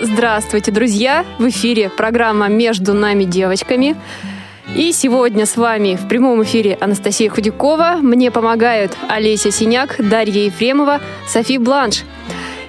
[0.00, 1.24] Здравствуйте, друзья!
[1.38, 3.96] В эфире программа «Между нами девочками».
[4.74, 8.00] И сегодня с вами в прямом эфире Анастасия Худякова.
[8.02, 12.02] Мне помогают Олеся Синяк, Дарья Ефремова, Софи Бланш.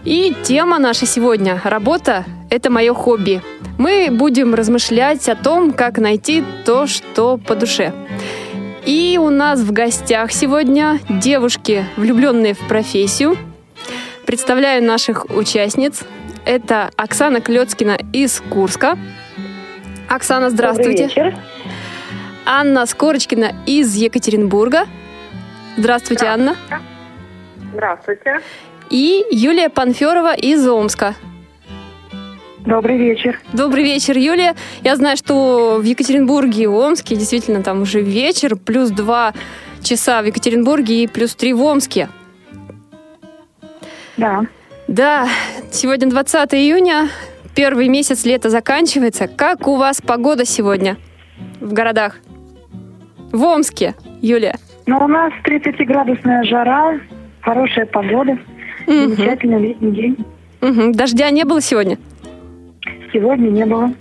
[0.06, 3.42] И тема наша сегодня– работа– это мое хобби.
[3.78, 7.94] Мы будем размышлять о том, как найти то, что по душе.
[8.86, 13.38] И у нас в гостях сегодня девушки, влюбленные в профессию.
[14.26, 16.06] Представляю наших участниц.
[16.48, 18.98] Это Оксана Клецкина из Курска.
[20.08, 21.10] Оксана, здравствуйте.
[21.10, 21.40] Добрый вечер.
[22.46, 24.86] Анна Скорочкина из Екатеринбурга.
[25.76, 26.56] Здравствуйте, Анна.
[27.74, 28.40] Здравствуйте.
[28.90, 31.16] И Юлия Панферова из Омска.
[32.60, 33.42] Добрый вечер.
[33.52, 34.56] Добрый вечер, Юлия.
[34.86, 39.34] Я знаю, что в Екатеринбурге и Омске действительно там уже вечер, плюс два
[39.84, 42.08] часа в Екатеринбурге и плюс три в Омске.
[44.16, 44.46] Да.
[44.88, 45.28] Да,
[45.72, 47.10] сегодня 20 июня,
[47.56, 49.28] первый месяц лета заканчивается.
[49.28, 50.98] Как у вас погода сегодня
[51.60, 52.16] в городах?
[53.32, 54.56] В Омске, Юлия.
[54.86, 57.00] Но у нас 30-градусная жара,
[57.42, 58.38] хорошая погода,
[58.88, 59.16] Мгм.
[59.16, 60.26] замечательный летний день.
[60.62, 60.94] Мгм.
[60.94, 61.98] Дождя не было сегодня?
[63.12, 63.92] Сегодня не было.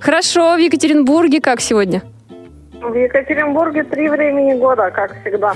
[0.00, 2.02] Хорошо, в Екатеринбурге как сегодня?
[2.82, 5.54] В Екатеринбурге три времени года, как всегда.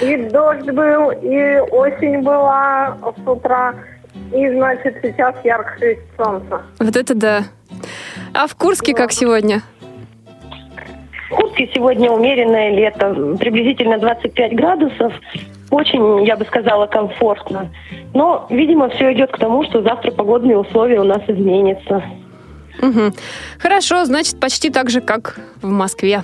[0.00, 3.74] И дождь был, и осень была с утра,
[4.32, 6.62] и, значит, сейчас ярко светит солнце.
[6.78, 7.44] Вот это да.
[8.34, 9.62] А в Курске как сегодня?
[11.30, 15.12] В Курске сегодня умеренное лето, приблизительно 25 градусов.
[15.70, 17.70] Очень, я бы сказала, комфортно.
[18.14, 22.02] Но, видимо, все идет к тому, что завтра погодные условия у нас изменятся.
[22.80, 23.12] Мгм.
[23.58, 26.22] Хорошо, значит, почти так же, как в Москве.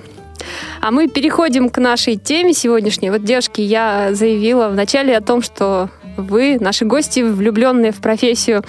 [0.80, 3.10] А мы переходим к нашей теме сегодняшней.
[3.10, 8.62] Вот, девушки, я заявила вначале о том, что вы, наши гости, влюбленные в профессию.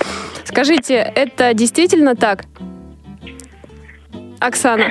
[0.44, 2.46] Скажите, это действительно так?
[4.40, 4.86] Оксана.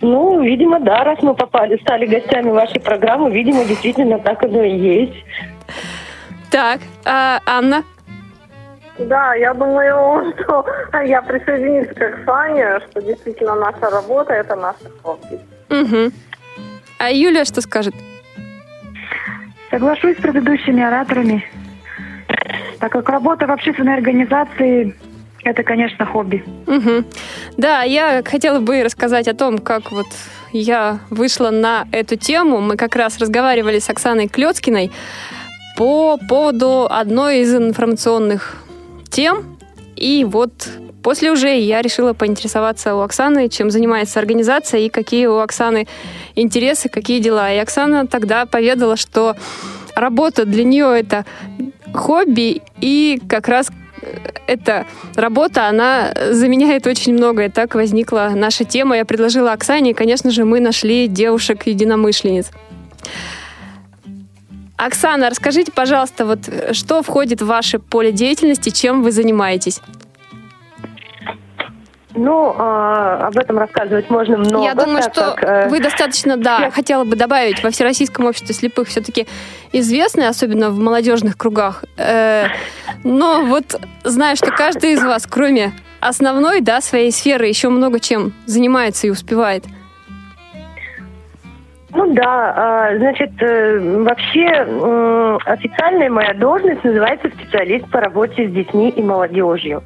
[0.00, 4.76] Ну, видимо, да, раз мы попали, стали гостями вашей программы, видимо, действительно так оно и
[4.76, 5.24] есть.
[6.50, 7.84] Так, а Анна?
[8.98, 10.64] Да, я думаю, что
[11.04, 15.40] я присоединюсь к Оксане, что действительно наша работа– это наше хобби.
[15.68, 16.12] Угу.
[16.98, 17.94] А Юлия что скажет?
[19.70, 21.44] Соглашусь с предыдущими ораторами,
[22.78, 24.94] так как работа в общественной организации–
[25.44, 26.42] это, конечно, хобби.
[26.66, 27.04] Мгм.
[27.56, 30.06] Да, я хотела бы рассказать о том, как вот
[30.52, 32.60] я вышла на эту тему.
[32.60, 34.90] Мы как раз разговаривали с Оксаной Клецкиной
[35.76, 38.63] по поводу одной из информационных
[39.14, 39.56] тем.
[39.96, 40.52] И вот
[41.02, 45.86] после уже я решила поинтересоваться у Оксаны, чем занимается организация и какие у Оксаны
[46.34, 47.52] интересы, какие дела.
[47.52, 49.36] И Оксана тогда поведала, что
[49.94, 51.24] работа для нее это
[51.92, 53.70] хобби, и как раз
[54.46, 57.48] эта работа, она заменяет очень многое.
[57.48, 58.96] Так возникла наша тема.
[58.96, 62.50] Я предложила Оксане, и, конечно же, мы нашли девушек-единомышленниц.
[64.76, 69.80] Оксана, расскажите, пожалуйста, вот э, что входит в ваше поле деятельности, чем вы занимаетесь?
[72.16, 74.64] Ну, а, об этом рассказывать можно много.
[74.64, 78.26] Я думаю, так что как, э, вы достаточно, да, всех- хотела бы добавить, во Всероссийском
[78.26, 79.26] обществе слепых все-таки
[79.72, 81.84] известны, особенно в молодежных кругах.
[81.96, 82.46] Э,
[83.02, 88.32] но вот знаю, что каждый из вас, кроме основной, да, своей сферы, еще много чем
[88.46, 89.64] занимается и успевает.
[91.94, 94.46] Ну да, а, значит, э, вообще
[95.46, 99.82] официальная моя должность называется специалист по работе с детьми и молодежью.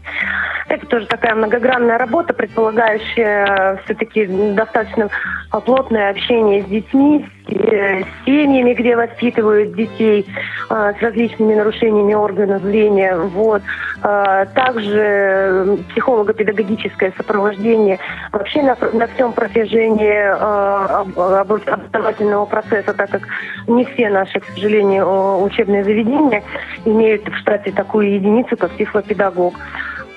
[0.69, 5.09] Это тоже такая многогранная работа, предполагающая все-таки достаточно
[5.51, 10.27] а, плотное общение с детьми, э, семьями, где воспитывают детей
[10.69, 13.17] а, с различными нарушениями органов зрения.
[13.17, 13.63] Вот.
[14.03, 17.99] А, Также э, психолого-педагогическое сопровождение
[18.33, 23.23] вообще на, на всем протяжении об- об- образовательного процесса, так как
[23.67, 26.43] не все наши, к сожалению, учебные заведения
[26.85, 29.55] имеют в штате такую единицу, как психопедагог.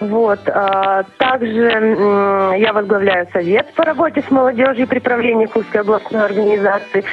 [0.01, 0.39] Вот.
[0.47, 7.03] а, Также я возглавляю совет по работе с молодежью при правлении Курской областной организации.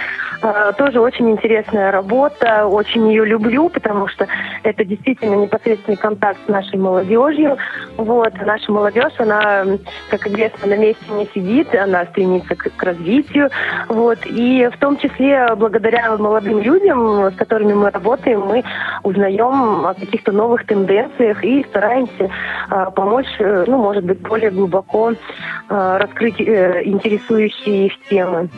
[0.40, 4.26] Э, тоже очень интересная работа, очень ее люблю, потому что
[4.62, 7.56] это действительно непосредственный контакт с нашей молодежью.
[7.96, 9.64] Вот, наша молодежь, она,
[10.10, 13.50] как известно, на месте не сидит, она стремится к, к развитию.
[13.88, 18.62] Вот, и в том числе благодаря молодым людям, с которыми мы работаем, мы
[19.02, 22.30] узнаем о каких-то новых тенденциях и стараемся
[22.70, 25.16] э, помочь, э, ну, может быть, более глубоко э,
[25.68, 28.48] раскрыть э, интересующие их темы.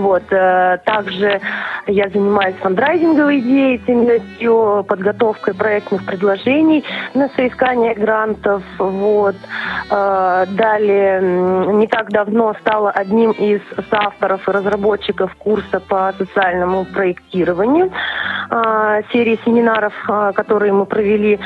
[0.00, 0.22] Вот.
[0.32, 1.40] Э, также
[1.86, 6.84] я занимаюсь фандрайзинговой деятельностью, подготовкой проектных предложений
[7.14, 8.62] на соискание грантов.
[8.78, 9.36] Вот.
[9.90, 11.20] Э, далее,
[11.74, 13.60] не так давно стала одним из
[13.90, 17.92] соавторов и разработчиков курса по социальному проектированию.
[18.52, 19.94] Э, серии семинаров,
[20.34, 21.38] которые мы провели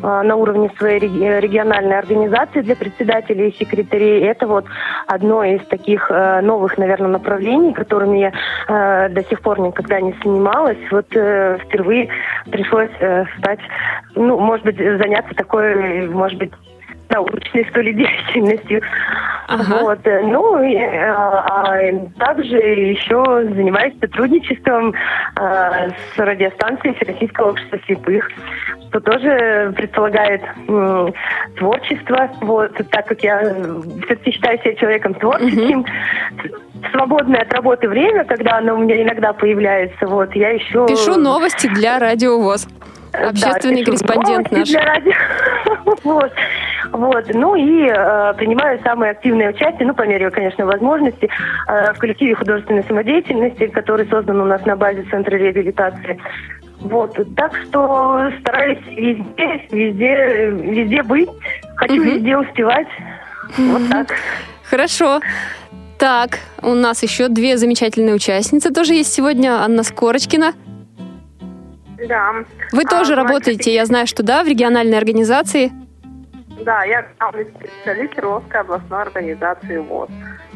[0.00, 4.22] на уровне своей региональной организации для председателей и секретарей.
[4.24, 4.64] Это вот
[5.06, 8.32] одно из таких новых, наверное, направлений, которыми я
[8.68, 10.78] э, до сих пор никогда не занималась.
[10.90, 12.08] Вот э, впервые
[12.50, 13.60] пришлось э, стать,
[14.14, 16.52] ну, может быть, заняться такой, может быть,
[17.12, 18.82] научной, что ли, деятельностью.
[19.48, 19.78] Ага.
[19.82, 19.98] Вот.
[20.04, 23.22] Ну, и, а, а также еще
[23.54, 24.94] занимаюсь сотрудничеством
[25.36, 28.30] а, с радиостанцией Всероссийского общества слепых,
[28.88, 31.12] что тоже предполагает м,
[31.56, 32.30] творчество.
[32.40, 33.40] Вот, так как я
[34.04, 35.86] все-таки считаю себя человеком творческим, угу
[36.90, 40.86] свободное от работы время, когда оно у меня иногда появляется, вот, я еще...
[40.86, 42.66] Пишу новости для Радио ВОЗ.
[43.12, 44.68] Общественный да, корреспондент наш.
[44.68, 45.12] Для радио.
[46.04, 46.32] вот.
[46.92, 47.24] Вот.
[47.34, 51.28] Ну и э, принимаю самое активное участие, ну, по мере, конечно, возможности,
[51.68, 56.18] э, в коллективе художественной самодеятельности, который создан у нас на базе Центра реабилитации.
[56.80, 57.16] Вот.
[57.36, 61.30] Так что стараюсь везде, везде, везде быть.
[61.76, 62.02] Хочу угу.
[62.02, 62.88] везде успевать.
[63.56, 63.68] Угу.
[63.68, 64.08] Вот так.
[64.64, 65.20] Хорошо.
[65.98, 69.62] Так, у нас еще две замечательные участницы тоже есть сегодня.
[69.62, 70.52] Анна Скорочкина.
[72.08, 72.32] Да.
[72.72, 75.72] Вы тоже а, работаете, значит, я знаю, что да, в региональной организации.
[76.64, 80.10] Да, я специалист Кировской областной организации ВОЗ.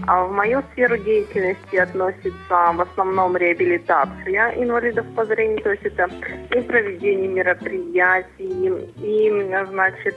[0.06, 6.08] А в мою сферу деятельности относится в основном реабилитация инвалидов по зрению, то есть это
[6.54, 10.14] и проведение мероприятий, и, значит,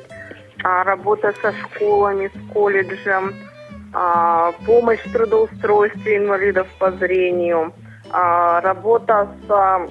[0.63, 3.33] а, работа со школами, с колледжем,
[3.93, 7.73] а, помощь в трудоустройстве инвалидов по зрению,
[8.11, 9.89] а, работа с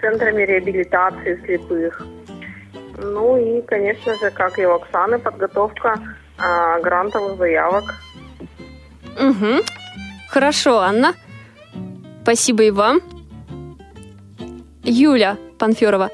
[0.00, 2.06] центрами реабилитации слепых.
[2.98, 5.98] Ну и, конечно же, как и у Оксаны, подготовка
[6.82, 7.84] грантовых заявок.
[9.18, 9.62] Угу.
[10.28, 11.14] Хорошо, Анна.
[12.22, 13.00] Спасибо и вам.
[14.82, 16.10] Юля Панферова.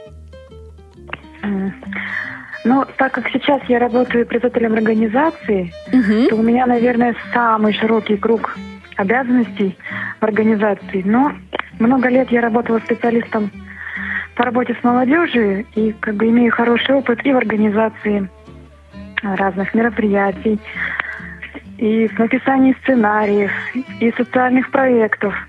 [2.64, 6.28] Ну, так как сейчас я работаю председателем организации, угу.
[6.28, 8.56] то у меня, наверное, самый широкий круг
[8.96, 9.78] обязанностей
[10.20, 11.02] в организации.
[11.04, 11.32] Но
[11.78, 13.52] много лет я работала специалистом
[14.36, 18.28] по работе с молодежью и как бы имею хороший опыт и в организации
[19.22, 20.60] разных мероприятий,
[21.78, 23.50] и в написании сценариев,
[24.00, 25.34] и социальных проектов–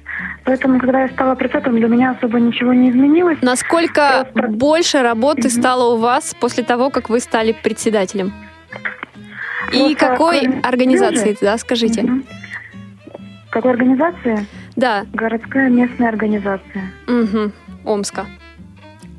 [0.48, 3.38] Поэтому, когда я стала председателем, для меня особо ничего не изменилось.
[3.42, 4.51] Насколько Просто...
[4.54, 5.60] больше работы mm-hmm.
[5.60, 8.31] стало у вас после того, как вы стали председателем?
[9.74, 10.60] И Просто какой кроме...
[10.62, 12.01] организации, да, скажите?
[12.01, 12.25] Mm-hmm.
[13.50, 14.45] Какой организации?
[14.78, 15.06] Да.
[15.12, 16.92] Городская местная организация.
[17.07, 17.51] Угу.
[17.84, 18.28] Омска.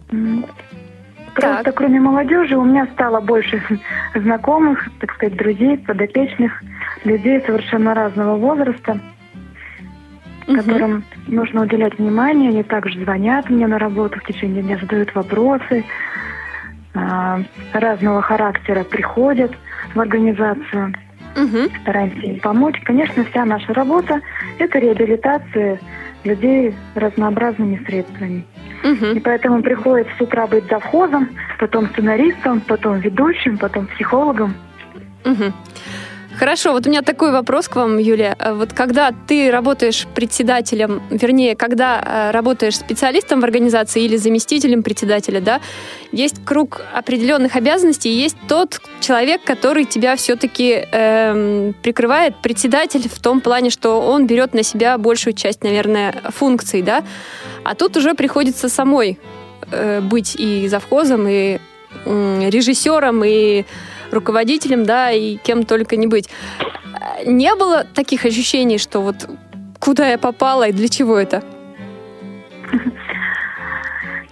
[0.08, 1.74] Просто так.
[1.76, 3.62] кроме молодежи у меня стало больше
[4.14, 6.62] знакомых, так сказать, друзей, подопечных,
[7.04, 9.00] людей совершенно разного возраста
[10.48, 10.56] угу.
[10.56, 12.50] которым нужно уделять внимание.
[12.50, 15.84] Они также звонят мне на работу в течение дня, задают вопросы
[16.94, 17.40] а,
[17.72, 19.52] разного характера, приходят
[19.94, 20.94] в организацию.
[21.36, 21.70] Угу.
[21.82, 22.80] Стараемся им помочь.
[22.84, 24.20] Конечно, вся наша работа–
[24.58, 25.78] это реабилитация
[26.24, 28.44] людей разнообразными средствами.
[28.84, 29.06] Угу.
[29.16, 34.54] И поэтому приходится с утра быть завхозом, потом сценаристом, потом ведущим, потом психологом.
[35.24, 35.52] Угу.
[36.38, 38.36] Хорошо, вот у меня такой вопрос к вам, Юлия.
[38.38, 44.84] Э, вот когда ты работаешь председателем, вернее, когда э, работаешь специалистом в организации или заместителем
[44.84, 45.60] председателя, да,
[46.12, 53.40] есть круг определенных обязанностей, есть тот человек, который тебя все-таки эм, прикрывает, председатель в том
[53.40, 57.02] плане, что он берет на себя большую часть, наверное, функций, да,
[57.64, 59.18] а тут уже приходится самой
[59.72, 61.58] э, быть и завхозом, и
[62.04, 63.64] э, режиссером, и
[64.10, 66.28] руководителем, да, и кем только не быть.
[67.26, 69.28] Не было таких ощущений, что вот
[69.78, 71.42] куда я попала и для чего это?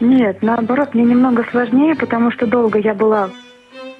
[0.00, 3.30] Нет, наоборот, мне немного сложнее, потому что долго я была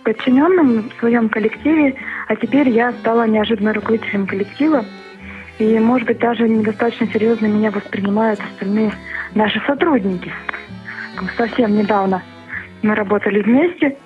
[0.05, 1.97] подчиненным в своем коллективе,
[2.29, 4.85] а теперь я стала неожиданно руководителем коллектива.
[5.59, 8.93] И, может быть, даже недостаточно серьезно меня воспринимают остальные
[9.35, 10.31] наши сотрудники.
[11.37, 12.23] Совсем недавно
[12.83, 13.97] мы работали вместе,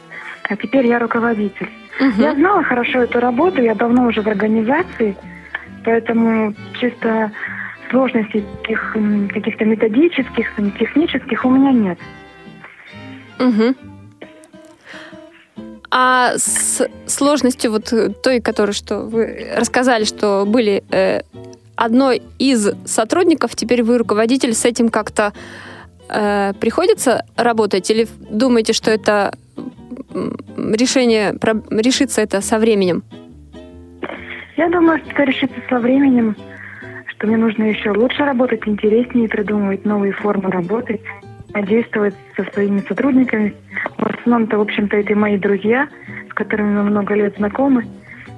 [0.50, 1.70] а теперь я руководитель.
[2.00, 2.20] Угу.
[2.20, 5.16] Я знала хорошо эту работу, я давно уже в организации,
[5.84, 7.30] поэтому чисто
[7.90, 8.96] сложностей таких,
[9.32, 11.98] каких-то методических, технических у меня нет.
[13.38, 13.74] Угу.
[15.92, 17.92] А с сложностью вот
[18.22, 21.22] той, которую что вы рассказали, что были э,
[21.76, 25.32] одной из сотрудников, теперь вы руководитель, с этим как-то
[26.08, 29.32] э, приходится работать или думаете, что это
[30.12, 31.34] решение
[31.70, 33.02] решится это со временем?
[34.56, 36.36] Я думаю, что это решится со временем,
[37.06, 41.00] что мне нужно еще лучше работать, интереснее придумывать новые формы работы
[41.54, 43.54] действовать со своими сотрудниками.
[43.96, 45.88] В основном-то, в общем-то, это мои друзья,
[46.30, 47.86] с которыми мы много лет знакомы.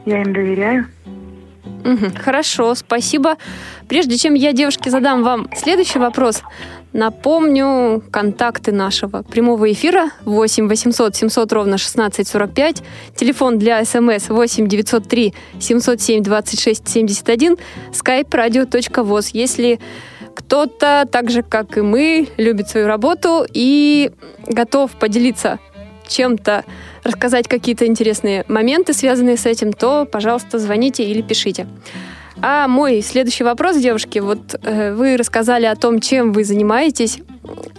[0.07, 0.87] Я им доверяю.
[1.85, 3.37] Угу, хорошо, спасибо.
[3.89, 6.43] Прежде чем я, девушки, задам вам следующий вопрос,
[6.93, 12.83] напомню контакты нашего прямого эфира 8 800 700 ровно 1645,
[13.17, 17.57] телефон для смс 8 903 707 26 71,
[17.93, 19.31] skype radio.voz.
[19.33, 19.81] Если
[20.35, 24.11] кто-то, так же как и мы, любит свою работу и
[24.47, 25.59] готов поделиться
[26.09, 26.65] чем-то,
[27.05, 31.67] рассказать какие-то интересные моменты, связанные с этим, то, пожалуйста, звоните или пишите.
[32.41, 37.21] А мой следующий вопрос, девушки, вот э, вы рассказали о том, чем вы занимаетесь.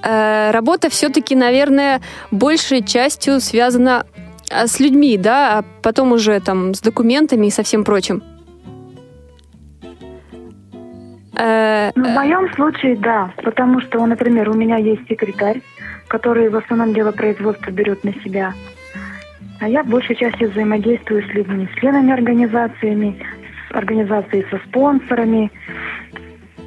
[0.04, 4.06] Э, работа все-таки, наверное, большей частью связана
[4.52, 8.22] э, с людьми, да, а потом уже там с документами и со всем прочим.
[11.36, 15.62] Э, ну, в моем случае, да, потому что, например, у меня есть секретарь,
[16.08, 18.54] который в основном дело производства берет на себя.
[19.60, 23.18] А я в большей части взаимодействую с людьми, с членами организациями,
[23.74, 25.52] с организацией со спонсорами,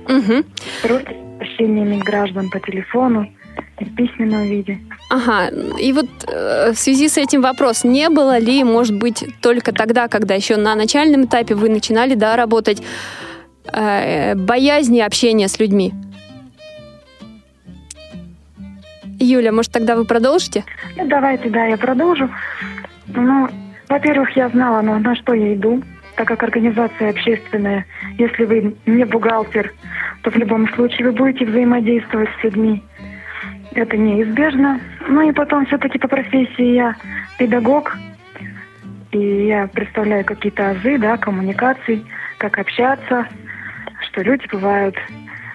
[0.05, 0.45] угу.
[0.83, 3.31] с обращениями граждан по телефону
[3.79, 4.79] и в письменном виде.
[5.11, 9.73] Ага, и вот э, в связи с этим вопрос, не было ли, может быть, только
[9.73, 12.83] тогда, когда еще на начальном этапе вы начинали, да, работать,
[13.73, 15.93] э, боязни общения с людьми?
[19.19, 20.65] Юля, может, тогда вы продолжите?
[20.97, 22.29] Ну, давайте, да, я продолжу.
[23.09, 23.49] Ну,
[23.89, 25.83] во-первых, я знала, ну, на что я иду,
[26.17, 27.87] так как организация общественная.
[28.19, 29.73] Если вы не бухгалтер,
[30.23, 32.83] то в любом случае вы будете взаимодействовать с людьми.
[33.75, 34.81] Это неизбежно.
[35.09, 36.97] Ну и потом все-таки по профессии я
[37.39, 37.97] педагог,
[39.13, 42.05] и я представляю какие-то азы, да, коммуникаций,
[42.39, 43.29] как общаться,
[44.09, 44.97] что люди бывают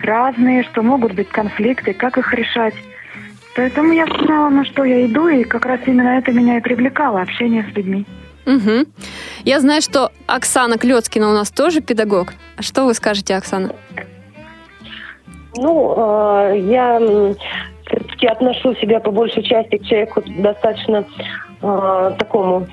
[0.02, 2.76] разные, что могут быть конфликты, как их решать.
[3.56, 7.22] Поэтому я знала, на что я иду, и как раз именно это меня и привлекало,
[7.22, 8.06] общение с людьми.
[8.46, 8.86] Угу.
[9.44, 12.34] Я знаю, что Оксана Клецкина у нас тоже педагог.
[12.58, 13.72] А что вы скажете, Оксана?
[15.56, 17.00] Ну, э, я
[17.86, 21.06] все-таки отношу себя по большей части к человеку достаточно
[21.62, 22.68] э, такому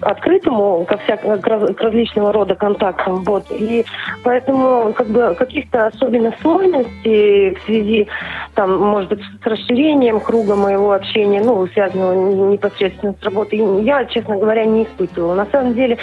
[0.00, 3.22] открытому ко, вся, к различного рода контактам.
[3.24, 3.46] Вот.
[3.50, 3.84] И
[4.22, 8.08] поэтому как бы каких-то особенных сложностей в связи,
[8.54, 14.36] там, может быть, с расширением круга моего общения, ну, связанного непосредственно с работой, я, честно
[14.36, 15.34] говоря, не испытывала.
[15.34, 15.98] На самом деле,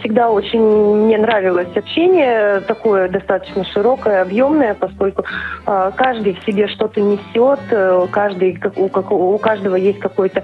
[0.00, 5.24] всегда очень мне нравилось общение такое достаточно широкое, объемное, поскольку
[5.64, 10.42] а, каждый в себе что-то несет, э, каждый, у, у каждого есть какой-то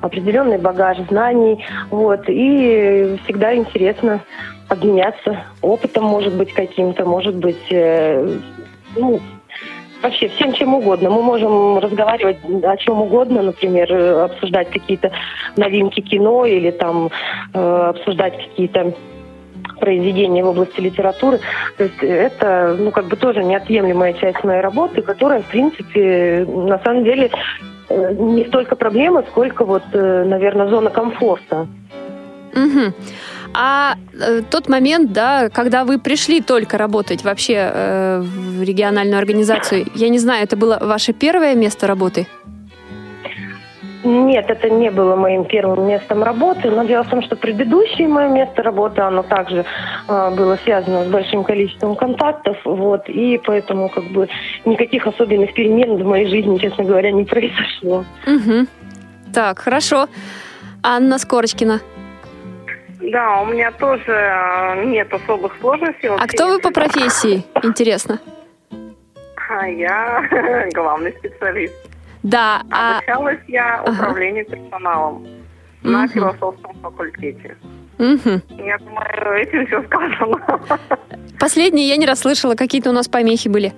[0.00, 4.20] определенный багаж знаний, вот, и всегда интересно
[4.68, 8.38] обменяться опытом, может быть, каким-то, может быть, э,
[8.96, 9.20] ну,
[10.02, 11.10] вообще всем чем угодно.
[11.10, 13.92] Мы можем разговаривать о чем угодно, например,
[14.24, 15.12] обсуждать какие-то
[15.56, 17.10] новинки кино или там
[17.52, 18.94] э, обсуждать какие-то
[19.78, 21.40] произведения в области литературы.
[21.76, 26.78] То есть это, ну, как бы тоже неотъемлемая часть моей работы, которая, в принципе, на
[26.80, 27.30] самом деле
[27.88, 31.66] э, не столько проблема, сколько вот, э, наверное, зона комфорта.
[32.52, 32.94] Угу.
[33.52, 39.86] А э, тот момент, да, когда вы пришли только работать вообще э, в региональную организацию,
[39.94, 42.26] я не знаю, это было ваше первое место работы?
[44.02, 48.28] Нет, это не было моим первым местом работы, но дело в том, что предыдущее мое
[48.28, 49.66] место работы, оно также
[50.08, 54.28] э, было связано с большим количеством контактов, вот, и поэтому как бы
[54.64, 58.04] никаких особенных перемен в моей жизни, честно говоря, не произошло.
[58.26, 58.66] Угу.
[59.34, 60.08] Так, хорошо.
[60.82, 61.80] Анна Скорочкина.
[63.00, 66.08] Да, у меня тоже э, нет особых сложностей.
[66.08, 68.20] А кто вы по профессии, интересно?
[69.48, 71.74] А я главный специалист.
[72.22, 72.62] Да.
[72.70, 73.50] А Обучалась а...
[73.50, 74.56] я управлению ага.
[74.56, 75.26] персоналом
[75.82, 77.56] на философском факультете.
[77.98, 78.40] Угу.
[78.64, 80.60] Я думаю, этим все сказано.
[81.38, 83.72] Последнее я не расслышала, какие-то у нас помехи были.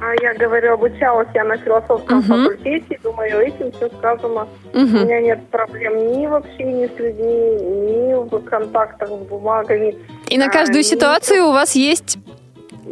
[0.00, 2.26] А я говорю, обучалась я на философском Мгм.
[2.44, 4.46] факультете, думаю, этим все сказано.
[4.72, 4.86] У Угу.
[4.86, 9.96] меня нет проблем ни в общении с людьми, ни в контактах с бумагами.
[10.28, 12.18] И на А, каждую и- ситуацию у вас есть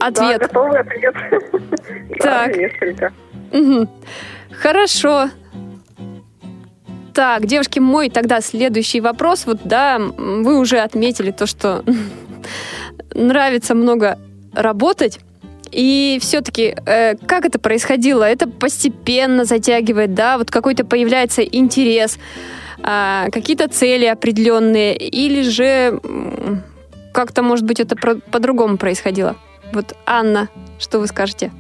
[0.01, 0.41] Да, ответ.
[0.41, 1.15] готовый ответ.
[2.21, 2.53] Так.
[2.53, 3.13] Да, несколько.
[4.51, 5.29] Хорошо.
[7.15, 9.47] Так, девушки, мой тогда следующий вопрос.
[9.47, 11.83] Вот, да, вы уже отметили то, что
[13.15, 14.19] нравится много
[14.55, 15.21] работать.
[15.73, 18.25] И все-таки, э, как это происходило?
[18.25, 20.39] Это постепенно затягивает, да?
[20.39, 22.19] Вот какой-то появляется интерес,
[22.83, 26.01] а, какие-то цели определенные, или же
[27.13, 29.37] как-то, может быть, это по-другому происходило?
[29.73, 31.51] Вот, Анна, что вы скажете?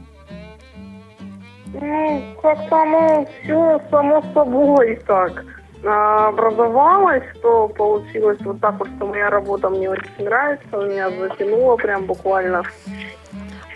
[1.72, 5.44] Ну, как-то оно все само собой так
[5.84, 11.76] а, образовалось, что получилось вот так вот, что моя работа мне очень нравится, меня затянуло
[11.76, 12.62] прям буквально.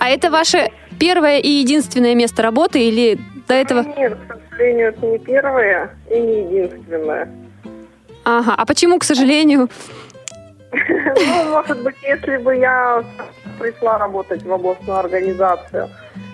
[0.01, 3.83] А это ваше первое и единственное место работы или до этого?
[3.83, 7.29] Нет, к сожалению, это не первое и не единственное.
[8.25, 8.55] Ага.
[8.57, 9.69] А почему, к сожалению?
[10.73, 13.05] Ну, может быть, если бы я
[13.59, 15.89] пришла работать в областную организацию,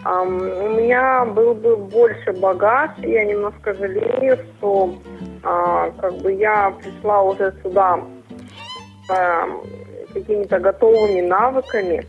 [0.05, 4.95] у меня был бы больше багаж, и я немножко жалею, что
[5.43, 7.99] а, как бы я пришла уже сюда
[9.09, 9.63] ам,
[10.13, 12.07] какими-то готовыми навыками,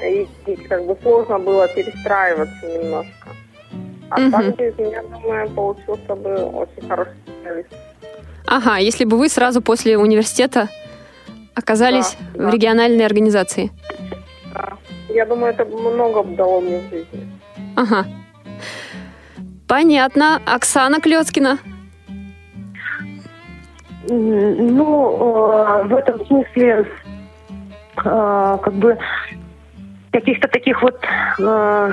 [0.00, 3.28] и, и как бы сложно было перестраиваться немножко.
[4.10, 4.30] А Мгм.
[4.30, 7.68] так из меня, думаю, получился бы очень хороший специалист.
[8.46, 10.68] Ага, если бы вы сразу после университета
[11.54, 12.50] оказались Да, в да.
[12.50, 13.70] региональной организации.
[14.54, 14.72] Да.
[15.10, 17.28] Я думаю, это много бы дало мне в жизни.
[17.76, 18.06] Ага.
[19.66, 20.40] Понятно.
[20.46, 21.58] Оксана Клецкина.
[24.08, 26.86] Ну, э, в этом смысле,
[28.04, 28.96] э, как бы
[30.12, 30.98] каких-то таких вот
[31.38, 31.92] э,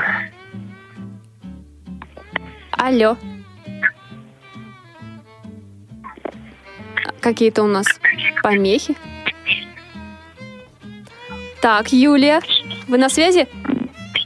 [2.71, 3.17] Алло.
[7.19, 7.87] Какие-то у нас
[8.43, 8.95] помехи.
[11.61, 12.41] Так, Юлия,
[12.87, 13.47] вы на связи?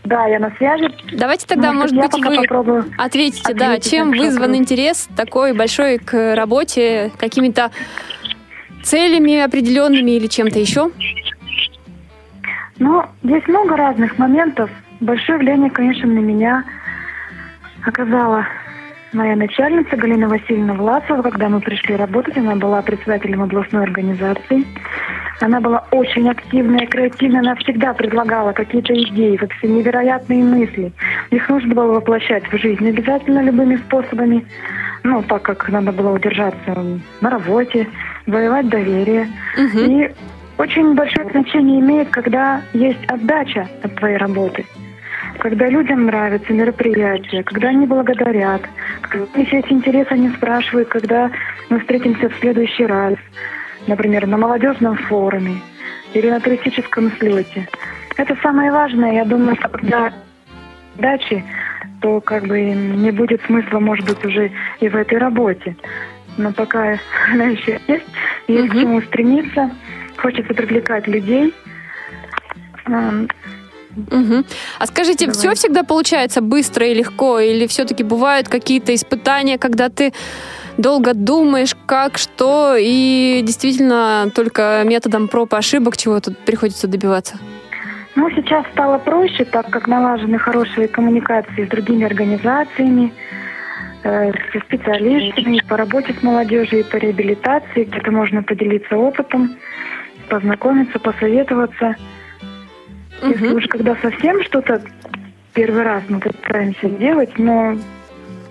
[0.04, 0.90] Да, я на связи.
[1.13, 2.92] Давайте тогда, Может, может я быть, вы попробую.
[2.98, 7.72] ответите, да, ответить чем вызван интерес такой большой к работе, какими-то
[8.84, 10.90] целями определенными или чем-то еще?
[12.80, 14.70] Ну, здесь много разных моментов.
[15.02, 16.63] Большое влияние, конечно, на меня
[17.86, 18.46] оказала
[19.13, 22.38] моя начальница Галина Васильевна Власова, когда мы пришли работать.
[22.38, 24.65] Она была председателем областной организации.
[25.42, 27.42] Она была очень активная, креативная.
[27.42, 30.92] Она всегда предлагала какие-то идеи, вообще невероятные мысли.
[31.32, 34.46] Их нужно было воплощать в жизнь обязательно любыми способами.
[35.04, 37.88] Ну, так как надо было удержаться на работе,
[38.28, 39.28] воевать доверие.
[39.58, 39.80] Мгм.
[39.80, 40.12] И
[40.60, 44.65] очень большое значение имеет, когда есть отдача от твоей работы.
[45.39, 48.62] Когда людям нравятся мероприятия, когда они благодарят,
[49.02, 51.32] когда если есть интерес, они спрашивают, когда
[51.69, 53.15] мы встретимся в следующий раз,
[53.88, 55.62] например, на молодежном форуме
[56.13, 57.69] или на туристическом слете.
[58.17, 59.13] Это самое важное.
[59.13, 60.12] Я думаю, что когда
[60.98, 61.41] дачи,
[62.02, 65.78] то как бы не будет смысла, может быть, уже и в этой работе.
[66.38, 66.98] Но пока
[67.32, 68.06] она еще есть,
[68.50, 68.82] есть к Мгм.
[68.82, 69.72] чему стремиться,
[70.20, 71.54] хочется привлекать людей.
[72.86, 74.46] Мгм.
[74.80, 75.40] А скажите, Давай.
[75.40, 80.14] все всегда получается быстро и легко, или все-таки бывают какие-то испытания, когда ты
[80.78, 87.38] долго думаешь, как, что, и действительно только методом проб и ошибок чего-то приходится добиваться?
[88.16, 93.14] Ну, сейчас стало проще, так как налажены хорошие коммуникации с другими организациями,
[94.04, 99.56] э, со специалистами по работе с молодежью и по реабилитации, где-то можно поделиться опытом,
[100.30, 101.96] познакомиться, посоветоваться.
[103.22, 103.58] Если Мгм.
[103.58, 104.82] уж когда совсем что-то
[105.54, 107.76] первый раз мы пытаемся сделать, но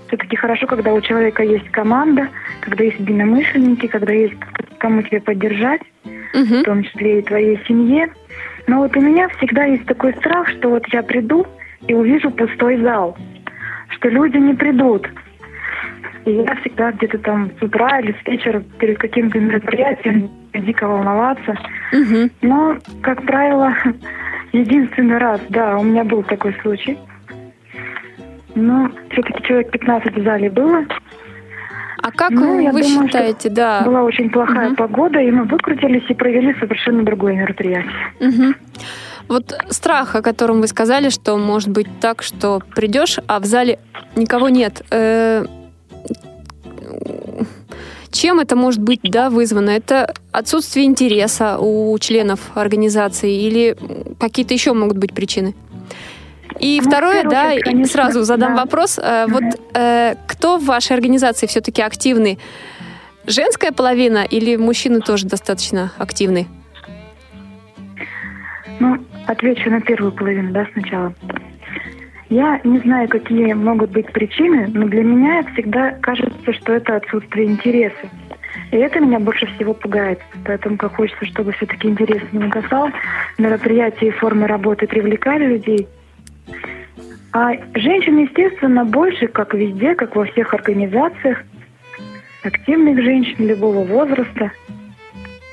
[0.08, 2.28] все-таки хорошо, когда у человека есть команда,
[2.60, 4.34] когда есть единомышленники, когда есть
[4.78, 5.80] кому тебя поддержать
[6.34, 6.60] Мгм.
[6.60, 8.12] в том числе и твоей семье.
[8.66, 11.46] Но вот у меня всегда есть такой страх, что вот я приду
[11.86, 13.16] и увижу пустой зал,
[13.90, 15.08] что люди не придут.
[16.28, 21.56] И я всегда где-то там с утра или с вечера перед каким-то мероприятием дико волноваться.
[21.90, 22.30] Мгм.
[22.42, 23.74] Но, как правило,
[24.52, 26.98] единственный раз, да, у меня был такой случай.
[28.54, 30.84] Но все-таки человек 15 в зале было.
[32.02, 33.82] А как Ну, я вы думаю, считаете, да?
[33.86, 34.76] Была очень плохая Мгм.
[34.76, 37.92] погода, и мы выкрутились и провели совершенно другое мероприятие.
[38.20, 38.54] Мгм.
[39.28, 43.78] Вот страх, о котором вы сказали, что может быть так, что придешь, а в зале
[44.14, 44.82] никого нет.
[44.90, 45.44] Э,
[48.10, 49.70] Чем это может быть да, вызвано?
[49.70, 53.76] Это отсутствие интереса у членов организации или
[54.18, 55.54] какие-то еще могут быть причины?
[56.58, 58.62] И ну, второе, да, конечно, сразу задам да.
[58.62, 58.98] вопрос.
[58.98, 59.44] Э, вот
[59.74, 62.38] э, кто в вашей организации все-таки активный?
[63.26, 66.46] Женская половина или мужчины тоже достаточно активны?
[68.80, 71.14] Ну, отвечу на первую половину, да, сначала.
[72.30, 77.46] Я не знаю, какие могут быть причины, но для меня всегда кажется, что это отсутствие
[77.46, 78.10] интереса.
[78.70, 80.20] И это меня больше всего пугает.
[80.44, 82.90] Поэтому как хочется, чтобы все-таки интерес не угасал,
[83.38, 85.88] мероприятия и формы работы привлекали людей.
[87.32, 91.42] А женщин, естественно, больше, как везде, как во всех организациях.
[92.42, 94.52] Активных женщин любого возраста.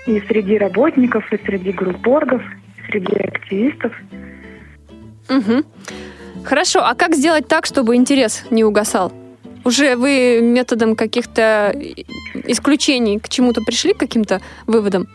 [0.08, 2.42] И среди работников, и среди группоргов,
[2.78, 3.94] и среди активистов.
[5.30, 5.64] Угу.
[6.46, 9.12] Хорошо, а как сделать так, чтобы интерес не угасал?
[9.64, 11.76] Уже вы методом каких-то
[12.46, 15.08] исключений к чему-то пришли, к каким-то выводам?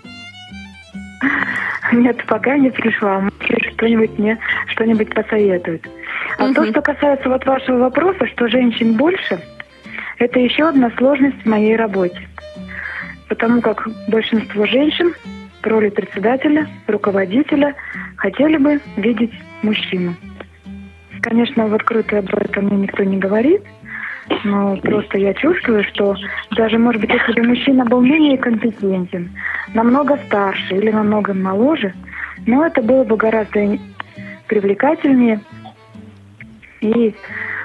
[1.93, 3.21] Нет, пока не пришла.
[3.21, 5.88] Может, кто-нибудь мне что-нибудь посоветует.
[6.38, 6.55] А угу.
[6.55, 9.40] то, что касается вот вашего вопроса, что женщин больше,
[10.19, 12.29] это еще одна сложность в моей работе.
[13.29, 15.14] Потому как большинство женщин
[15.62, 17.77] в роли председателя, руководителя
[18.16, 20.16] хотели бы видеть мужчину.
[21.22, 23.62] Конечно, в открытую об этом мне никто не говорит,
[24.44, 26.16] но просто я чувствую, что
[26.52, 29.30] даже, может быть, если бы мужчина был менее компетентен,
[29.74, 31.92] намного старше или намного моложе,
[32.46, 33.78] но это было бы гораздо
[34.46, 35.40] привлекательнее.
[36.80, 37.14] И,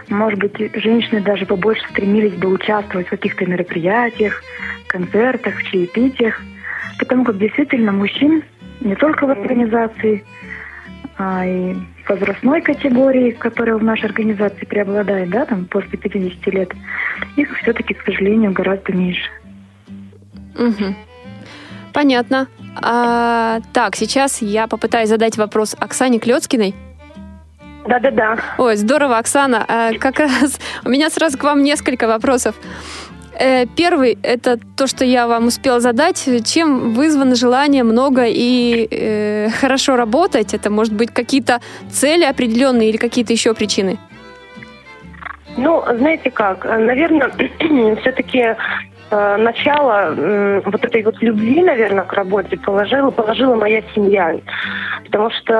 [0.09, 4.41] может быть, женщины даже побольше стремились бы участвовать в каких-то мероприятиях,
[4.87, 6.41] концертах, чаепитиях,
[6.99, 8.43] потому как действительно мужчин
[8.81, 10.25] не только в организации,
[11.17, 11.75] а и
[12.07, 16.71] возрастной категории, которая в нашей организации преобладает, да, там после 50 лет,
[17.35, 19.29] их все-таки, к сожалению, гораздо меньше.
[20.57, 20.95] Угу.
[21.93, 22.47] Понятно.
[22.81, 26.75] А, так, сейчас я попытаюсь задать вопрос Оксане Клецкиной.
[27.87, 28.37] Да-да-да.
[28.57, 29.63] Ой, здорово, Оксана.
[29.67, 32.55] А, как раз у меня сразу к вам несколько вопросов.
[33.37, 36.29] Э, первый– это то, что я вам успела задать.
[36.45, 40.53] Чем вызвано желание много и э, хорошо работать?
[40.53, 41.59] Это может быть какие-то
[41.91, 43.97] цели определенные или какие-то еще причины?
[45.57, 47.29] Ну, знаете как, наверное,
[48.01, 48.55] все-таки
[49.11, 54.35] э, начало э, вот этой вот любви, наверное, к работе положила, положила моя семья.
[55.05, 55.53] Потому что,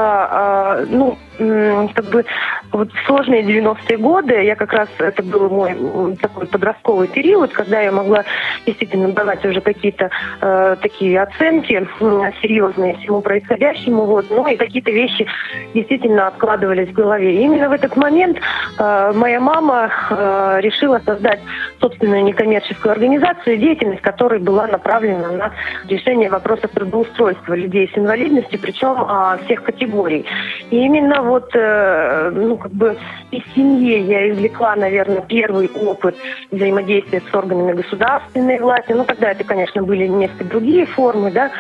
[0.82, 2.26] э, ну, как бы
[2.71, 7.91] вот сложные 90-е годы, я как раз, это был мой такой подростковый период, когда я
[7.91, 8.24] могла
[8.65, 10.10] действительно давать уже какие-то
[10.41, 15.26] э, такие оценки э, серьезные всему происходящему, вот, ну и какие-то вещи
[15.74, 17.36] действительно откладывались в голове.
[17.36, 18.38] И именно в этот момент
[18.78, 21.39] э, моя мама э, решила создать
[21.80, 25.52] собственную некоммерческую организацию, деятельность которой была направлена на
[25.88, 30.26] решение вопросов трудоустройства людей с инвалидностью, причем э, всех категорий.
[30.71, 32.98] И именно вот, э, ну, как бы
[33.32, 36.16] из семьи я извлекла, наверное, первый опыт
[36.52, 38.92] взаимодействия с органами государственной власти.
[38.92, 41.52] Ну, тогда это, конечно, были несколько другие формы, да.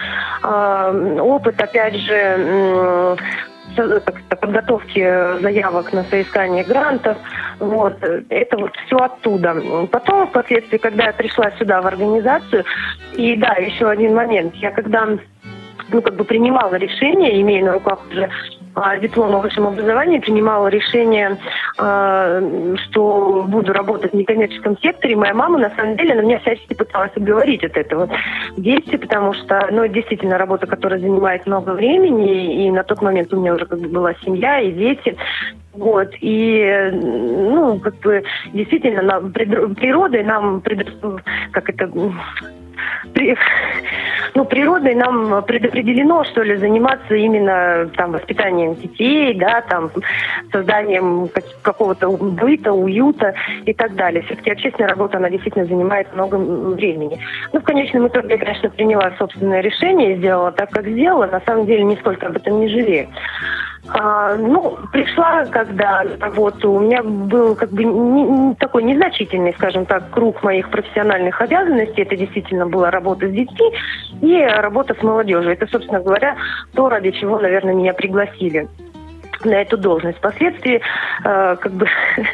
[0.43, 3.17] Э, опыт, опять же,
[4.39, 7.17] подготовки заявок на соискание грантов.
[7.59, 7.97] Вот.
[8.29, 9.55] Это вот все оттуда.
[9.91, 12.63] Потом, впоследствии, когда я пришла сюда в организацию,
[13.13, 14.55] и да, еще один момент.
[14.55, 15.07] Я когда
[15.91, 18.29] ну, как бы принимала решение, имея на руках уже
[18.75, 21.37] а, диплом о высшем образовании, принимала решение,
[21.77, 22.41] а,
[22.83, 25.15] что буду работать в некоммерческом секторе.
[25.15, 28.09] Моя мама, на самом деле, она меня всячески пыталась отговорить от этого
[28.57, 33.39] действия, потому что, ну, действительно, работа, которая занимает много времени, и на тот момент у
[33.39, 35.15] меня уже как бы была семья и дети.
[35.73, 40.61] Вот, и, ну, как бы, действительно, природой нам,
[41.51, 41.89] как это,
[43.13, 43.35] при,
[44.33, 49.91] ну, природой нам предопределено, что ли, заниматься именно там воспитанием детей, да, там
[50.51, 51.29] созданием
[51.61, 53.33] какого-то быта, уюта
[53.65, 54.23] и так далее.
[54.23, 57.19] Все-таки общественная работа, она действительно занимает много времени.
[57.53, 61.27] Ну, в конечном итоге я, конечно, приняла собственное решение, сделала так, как сделала.
[61.27, 63.07] На самом деле, нисколько об этом не жалею.
[63.89, 69.85] А, ну, пришла, когда работу, у меня был как бы не, не, такой незначительный, скажем
[69.85, 72.01] так, круг моих профессиональных обязанностей.
[72.01, 73.71] Это действительно была работа с детьми
[74.21, 75.51] и работа с молодежью.
[75.51, 76.35] Это, собственно говоря,
[76.73, 78.67] то, ради чего, наверное, меня пригласили
[79.43, 80.17] на эту должность.
[80.17, 80.81] Впоследствии,
[81.23, 81.87] э, как бы,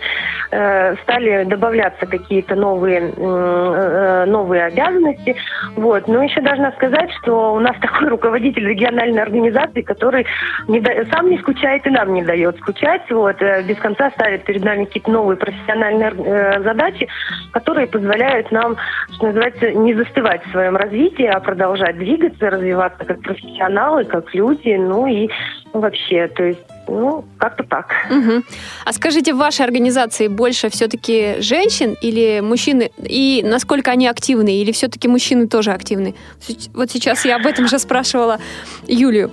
[0.52, 5.36] э, стали добавляться какие-то новые, э, новые обязанности.
[5.76, 6.08] Вот.
[6.08, 10.26] Но еще должна сказать, что у нас такой руководитель региональной организации, который
[10.68, 13.10] не да, сам не скучает и нам не дает скучать.
[13.10, 13.38] Вот.
[13.42, 17.08] Без конца ставит перед нами какие-то новые профессиональные задачи,
[17.52, 18.76] которые позволяют нам,
[19.16, 24.76] что называется, не застывать в своем развитии, а продолжать двигаться, развиваться как профессионалы, как люди,
[24.76, 25.30] ну и
[25.74, 27.94] вообще, то есть ну, как-то так.
[28.10, 28.44] Угу.
[28.86, 32.92] А скажите, в вашей организации больше все-таки женщин или мужчины?
[32.98, 34.62] И насколько они активны?
[34.62, 36.16] Или все-таки мужчины тоже активны?
[36.74, 38.40] Вот сейчас я об этом же спрашивала
[38.88, 39.32] Юлию.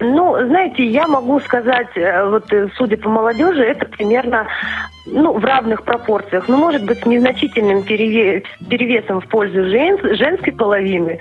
[0.00, 4.46] Ну, знаете, я могу сказать, э, вот э, судя по молодежи, это примерно
[5.06, 6.48] ну, в равных пропорциях.
[6.48, 11.18] Ну, может быть, с незначительным перевесом в пользу жен, женской половины.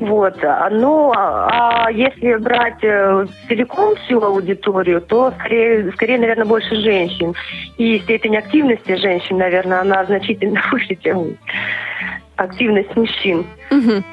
[0.00, 0.36] Вот.
[0.70, 7.34] Ну, а если брать э, целиком всю аудиторию, то скорее, скорее, наверное, больше женщин.
[7.78, 11.36] И степень активности женщин, наверное, она значительно выше, чем
[12.36, 13.46] активность мужчин.
[13.70, 14.04] Угу.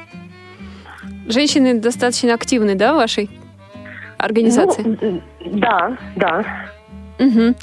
[1.28, 3.30] Женщины достаточно активны, да, в вашей
[4.18, 4.98] организации?
[5.00, 6.46] Ну, да, да.
[7.20, 7.56] Угу.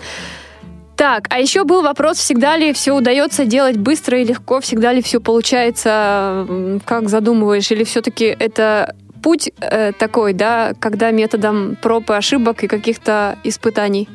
[1.03, 5.03] Так, а еще был вопрос, всегда ли все удается делать быстро и легко, всегда ли
[5.03, 6.47] все получается,
[6.85, 12.69] как задумываешь, или все-таки это путь э, такой, да, когда методом проб и ошибок и
[12.69, 14.09] каких-то испытаний?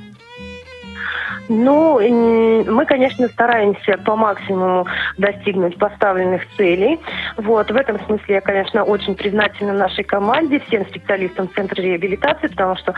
[1.50, 4.86] Ну, мы, конечно, стараемся по максимуму
[5.18, 7.00] достигнуть поставленных целей.
[7.38, 12.76] Вот, в этом смысле я, конечно, очень признательна нашей команде, всем специалистам Центра реабилитации, потому
[12.76, 12.94] что,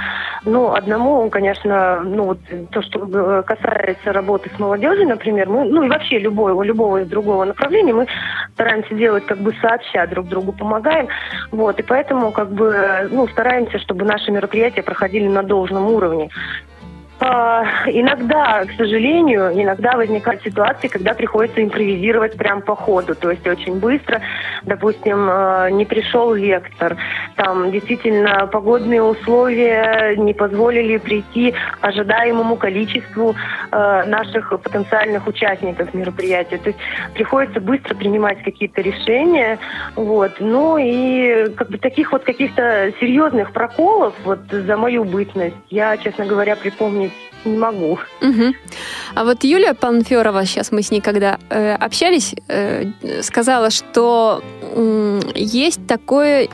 [0.45, 2.39] ну, одному, конечно, ну, вот
[2.71, 7.45] то, что касается работы с молодежью, например, мы, ну, и вообще любого, любого из другого
[7.45, 8.07] направления, мы
[8.53, 11.07] стараемся делать как бы сообща, друг другу помогаем.
[11.51, 16.29] Вот, и поэтому, как бы, ну, стараемся, чтобы наши мероприятия проходили на должном уровне.
[17.21, 23.45] А, иногда, к сожалению, иногда возникают ситуации, когда приходится импровизировать прямо по ходу, то есть
[23.45, 24.21] очень быстро,
[24.63, 26.95] допустим, а, не пришел лектор,
[27.35, 33.35] там действительно погодные условия не позволили прийти ожидаемому количеству
[33.71, 36.79] а, наших потенциальных участников мероприятия, то есть
[37.15, 39.59] приходится быстро принимать какие-то решения,
[39.95, 45.97] вот, ну и как бы таких вот каких-то серьезных проколов вот за мою бытность я,
[45.97, 47.08] честно говоря, припомнить
[47.45, 47.99] не могу.
[48.21, 48.53] Угу.
[49.15, 52.85] А вот Юлия Панферова, сейчас мы с ней когда э, общались, э,
[53.21, 56.49] сказала, что э, есть такое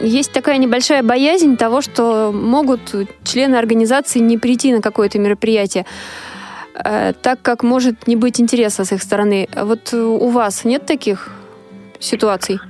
[0.00, 2.80] есть такая небольшая боязнь того, что могут
[3.24, 5.84] члены организации не прийти на какое-то мероприятие,
[6.74, 9.48] э, так как может не быть интереса с их стороны.
[9.54, 11.30] Вот у вас нет таких
[11.98, 12.60] ситуаций?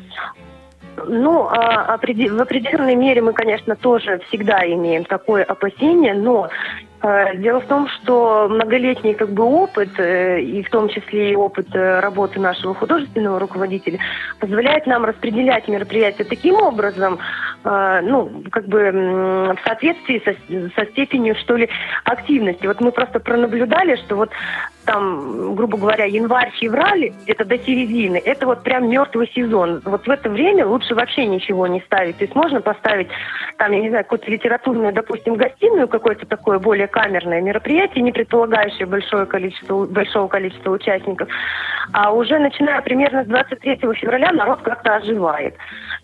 [1.06, 6.48] Ну, а, в определенной мере мы, конечно, тоже всегда имеем такое опасение, но
[7.02, 11.68] дело в том, что многолетний как бы опыт, э, и в том числе и опыт
[11.74, 13.98] э, работы нашего художественного руководителя,
[14.38, 17.18] позволяет нам распределять мероприятия таким образом,
[17.62, 20.34] ну, как бы в соответствии со,
[20.74, 21.68] со степенью, что ли,
[22.04, 22.66] активности.
[22.66, 24.30] Вот мы просто пронаблюдали, что вот
[24.90, 29.80] там, грубо говоря, январь-февраль, где-то до середины, это вот прям мертвый сезон.
[29.84, 32.16] Вот в это время лучше вообще ничего не ставить.
[32.16, 33.08] То есть можно поставить
[33.58, 38.86] там, я не знаю, какую-то литературную, допустим, гостиную, какое-то такое более камерное мероприятие, не предполагающее
[38.86, 41.28] большое количество, большого количества участников.
[41.92, 45.54] А уже начиная примерно с 23 февраля народ как-то оживает.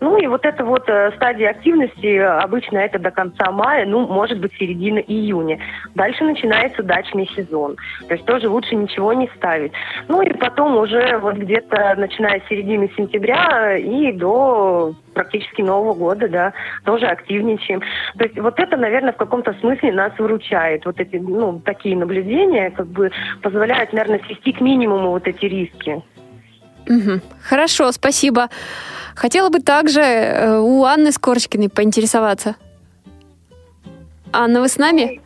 [0.01, 4.38] Ну и вот эта вот э, стадия активности, обычно это до конца мая, ну, может
[4.38, 5.59] быть, середина июня.
[5.94, 7.77] Дальше начинается дачный сезон.
[8.09, 9.72] То есть тоже лучше ничего не ставить.
[10.09, 16.29] Ну и потом уже вот где-то начиная с середины сентября и до практически Нового года,
[16.29, 16.52] да,
[16.85, 17.81] тоже активничаем.
[18.18, 20.85] То есть вот это, наверное, в каком-то смысле нас выручает.
[20.85, 23.11] Вот эти, ну, такие наблюдения как бы
[23.42, 26.02] позволяют, наверное, свести к минимуму вот эти риски.
[26.88, 27.20] Угу.
[27.42, 28.48] Хорошо, спасибо.
[29.14, 32.57] Хотела бы также э, у Анны Скорчкиной поинтересоваться.
[34.33, 35.22] Анна, вы с нами?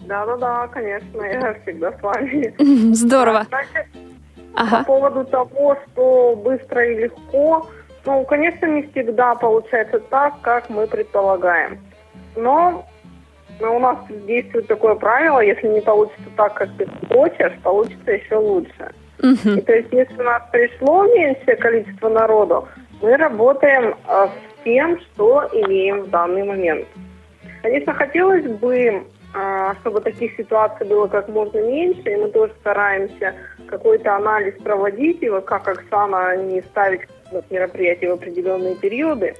[0.00, 2.54] Да-да-да, конечно, я всегда с вами.
[2.94, 3.46] Здорово.
[3.48, 3.86] Значит,
[4.54, 4.78] ага.
[4.78, 7.68] по поводу того, что быстро и легко,
[8.04, 11.78] ну, конечно, не всегда получается так, как мы предполагаем.
[12.36, 12.86] Но
[13.60, 18.36] но у нас действует такое правило, если не получится так, как ты хочешь, получится еще
[18.36, 18.92] лучше.
[19.18, 19.58] Uh-huh.
[19.58, 22.66] И то есть, если у нас пришло меньшее количество народу,
[23.00, 26.86] мы работаем а, с тем, что имеем в данный момент.
[27.62, 33.34] Конечно, хотелось бы, а, чтобы таких ситуаций было как можно меньше, и мы тоже стараемся
[33.66, 37.02] какой-то анализ проводить, и вот как Оксана не ставить
[37.50, 39.34] мероприятия в определенные периоды.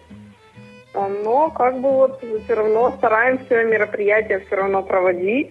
[0.94, 5.50] А, но как бы вот все равно стараемся мероприятия все равно проводить.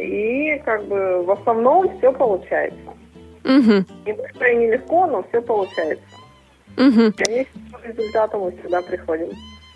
[0.00, 2.78] И как бы в основном все получается.
[3.44, 3.84] Угу.
[4.06, 6.04] Быстро и нелегко, но все получается.
[6.76, 7.12] Угу.
[7.16, 9.28] Конечно, к результату мы всегда приходим.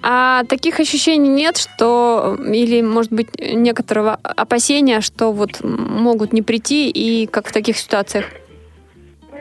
[0.03, 6.91] А таких ощущений нет, что или, может быть, некоторого опасения, что вот могут не прийти
[6.91, 8.27] и как в таких ситуациях?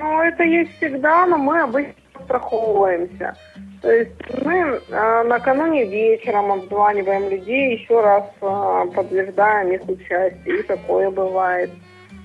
[0.01, 3.35] Ну, это есть всегда, но мы обычно страховываемся.
[3.81, 4.11] То есть
[4.43, 11.71] мы э, накануне вечером обзваниваем людей, еще раз э, подтверждаем их участие, и такое бывает.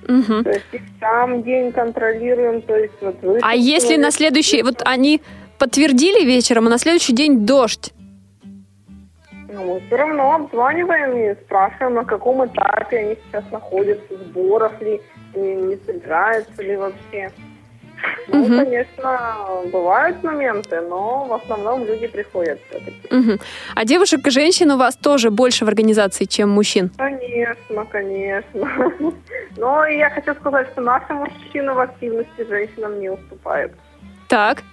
[0.07, 0.43] Угу.
[0.43, 3.39] То есть и сам день контролируем, то есть вот вы.
[3.41, 5.21] А если на следующий, вот они
[5.57, 7.91] подтвердили вечером, а на следующий день дождь?
[9.49, 15.01] Ну, мы все равно обзваниваем и спрашиваем, на каком этапе они сейчас находятся, сборов ли,
[15.35, 17.31] не, не собираются ли вообще.
[18.27, 18.57] Ну, угу.
[18.57, 19.37] конечно,
[19.71, 23.07] бывают моменты, но в основном люди приходят все-таки.
[23.09, 23.39] Угу.
[23.75, 26.91] А девушек и женщин у вас тоже больше в организации, чем мужчин?
[26.97, 28.91] Конечно, конечно.
[29.57, 33.73] Но я хочу сказать, что наши мужчины в активности женщинам не уступают.
[34.27, 34.63] Так.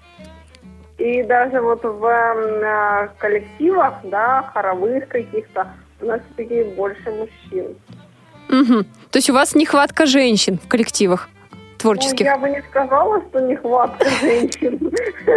[0.99, 5.69] И даже вот в э, коллективах, да, хоровых каких-то,
[6.01, 7.77] у нас все-таки больше мужчин.
[8.49, 8.85] Угу.
[9.11, 11.29] То есть у вас нехватка женщин в коллективах?
[11.85, 12.21] Творческих?
[12.21, 14.91] Ну, я бы не сказала, что нехватка женщин.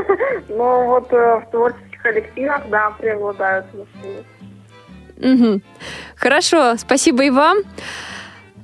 [0.50, 4.24] Но вот э, в творческих коллективах, да, преобладают мужчины.
[5.18, 5.62] Угу.
[6.16, 7.58] Хорошо, спасибо и вам.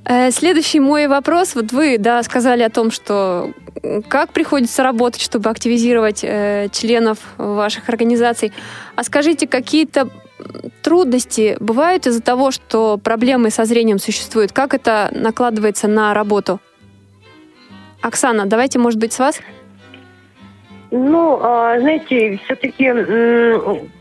[0.06, 1.54] Э, следующий мой вопрос.
[1.54, 3.52] Вот вы, да, сказали о том, что
[4.08, 8.52] как приходится работать, чтобы активизировать э, членов ваших организаций.
[8.96, 10.08] А скажите, какие-то
[10.82, 14.52] трудности бывают из-за того, что проблемы со зрением существуют?
[14.52, 16.60] Как это накладывается на работу?
[18.04, 19.40] Оксана, давайте, может быть, с вас?
[20.90, 22.92] Ну, а, знаете, все-таки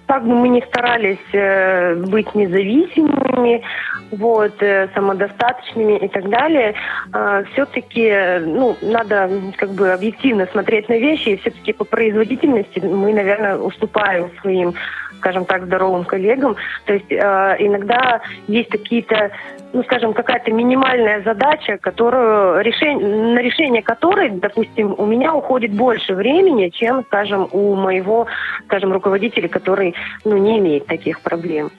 [0.06, 3.64] как бы мы ни старались э, быть независимыми,
[4.12, 6.76] вот, э, самодостаточными и так далее,
[7.14, 13.14] а, все-таки, ну, надо как бы объективно смотреть на вещи, и все-таки по производительности мы,
[13.14, 14.76] наверное, уступаем своим
[15.24, 16.58] скажем так, здоровым коллегам.
[16.86, 19.32] То есть э, иногда есть какие-то,
[19.74, 26.14] ну, скажем, какая-то минимальная задача, которую решение, на решение которой, допустим, у меня уходит больше
[26.14, 28.28] времени, чем, скажем, у моего,
[28.66, 31.72] скажем, руководителя, который, ну, не имеет таких проблем.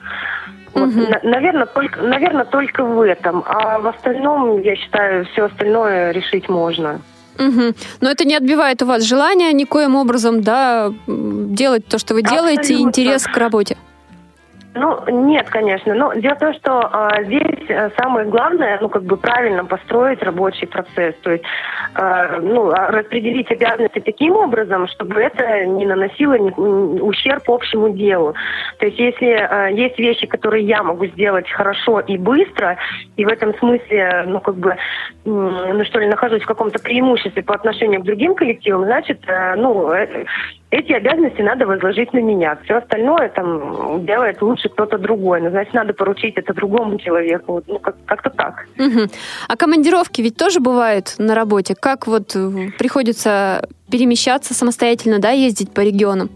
[0.73, 1.07] Вот, угу.
[1.09, 3.43] на, наверное, только, наверное, только в этом.
[3.47, 6.99] А в остальном, я считаю, все остальное решить можно.
[7.39, 7.73] Угу.
[8.01, 12.73] Но это не отбивает у вас желания никоим образом, да, делать то, что вы делаете,
[12.73, 12.87] Абсолютно.
[12.89, 13.77] интерес к работе?
[14.75, 15.93] Ну, нет, конечно.
[15.95, 20.21] Но дело в том, что а, здесь э, самое главное, ну, как бы правильно построить
[20.21, 21.15] рабочий процесс.
[21.23, 21.45] То есть,
[21.93, 28.35] а, ну, а, распределить обязанности таким образом, чтобы это не наносило ущерб общему делу.
[28.79, 32.77] То есть, если а, есть вещи, которые я могу сделать хорошо и быстро,
[33.15, 34.75] и в этом смысле, ну, как бы,
[35.23, 39.93] ну, что ли, нахожусь в каком-то преимуществе по отношению к другим коллективам, значит, а, ну,
[39.93, 40.25] э,
[40.75, 42.57] эти обязанности надо возложить на меня.
[42.65, 45.41] Все остальное там делает лучше кто-то другой.
[45.41, 47.63] Но, значит, надо поручить это другому человеку.
[47.67, 48.67] Ну, как- как-то так.
[48.77, 49.07] Угу.
[49.47, 51.75] А командировки ведь тоже бывают на работе?
[51.79, 56.29] Как вот э, приходится перемещаться самостоятельно, да, ездить по регионам?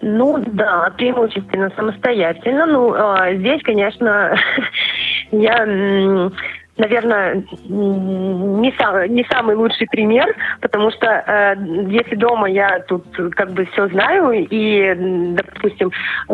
[0.00, 2.66] Ну да, преимущественно самостоятельно.
[2.66, 4.36] Ну, э, здесь, конечно,
[5.30, 6.30] я
[6.76, 11.54] наверное, не, сам, не самый лучший пример, потому что э,
[11.88, 14.94] если дома я тут как бы все знаю, и,
[15.34, 15.90] допустим,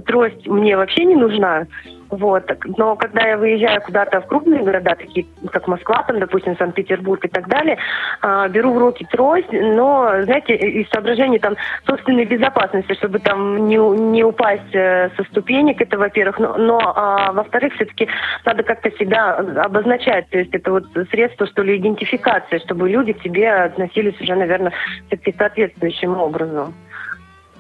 [0.06, 1.66] трость мне вообще не нужна,
[2.10, 2.50] вот.
[2.76, 7.28] Но когда я выезжаю куда-то в крупные города, такие как Москва, там, допустим, Санкт-Петербург и
[7.28, 7.78] так далее,
[8.22, 13.76] э, беру в руки трость, но, знаете, из соображений там собственной безопасности, чтобы там не,
[13.76, 18.08] не упасть э, со ступенек, это во-первых, но, но э, во-вторых, все-таки
[18.44, 23.22] надо как-то себя обозначать, то есть это вот средство, что ли, идентификации, чтобы люди к
[23.22, 24.72] тебе относились уже, наверное,
[25.08, 26.74] все-таки соответствующим образом.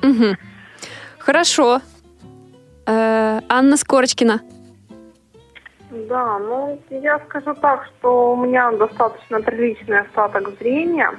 [0.02, 0.36] Угу.
[1.18, 1.80] Хорошо.
[2.88, 4.40] Э, Анна Скорочкина.
[5.90, 11.10] Да, ну я скажу так, что у меня достаточно приличный остаток зрения,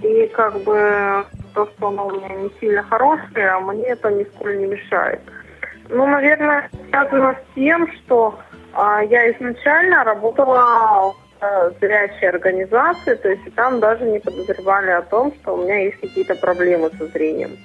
[0.00, 4.66] и как бы то, что оно у меня не сильно хорошее, мне это нисколько не
[4.66, 5.20] мешает.
[5.88, 8.38] Ну, наверное, связано с тем, что
[8.72, 15.02] а, я изначально работала в а, зрячей организации, то есть там даже не подозревали о
[15.02, 17.56] том, что у меня есть какие-то проблемы со зрением.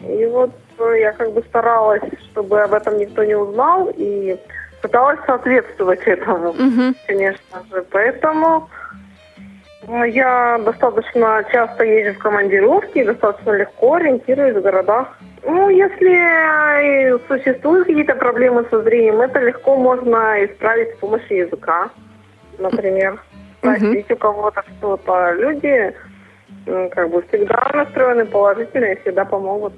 [0.00, 0.50] И вот
[0.98, 4.38] я как бы старалась, чтобы об этом никто не узнал, и
[4.80, 6.94] пыталась соответствовать этому, угу.
[7.06, 7.84] конечно же.
[7.90, 8.68] Поэтому
[9.86, 15.18] ну, я достаточно часто езжу в командировки достаточно легко ориентируюсь в городах.
[15.44, 21.90] Ну, если существуют какие-то проблемы со зрением, это легко можно исправить с помощью языка.
[22.58, 23.20] например,
[23.58, 25.32] спросить у кого-то что-то.
[25.32, 25.94] Люди
[26.90, 29.74] как бы всегда настроены положительно и всегда помогут.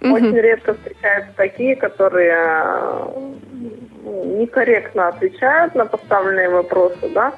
[0.00, 2.36] Очень редко встречаются такие, которые
[4.04, 7.32] некорректно отвечают на поставленные вопросы, да.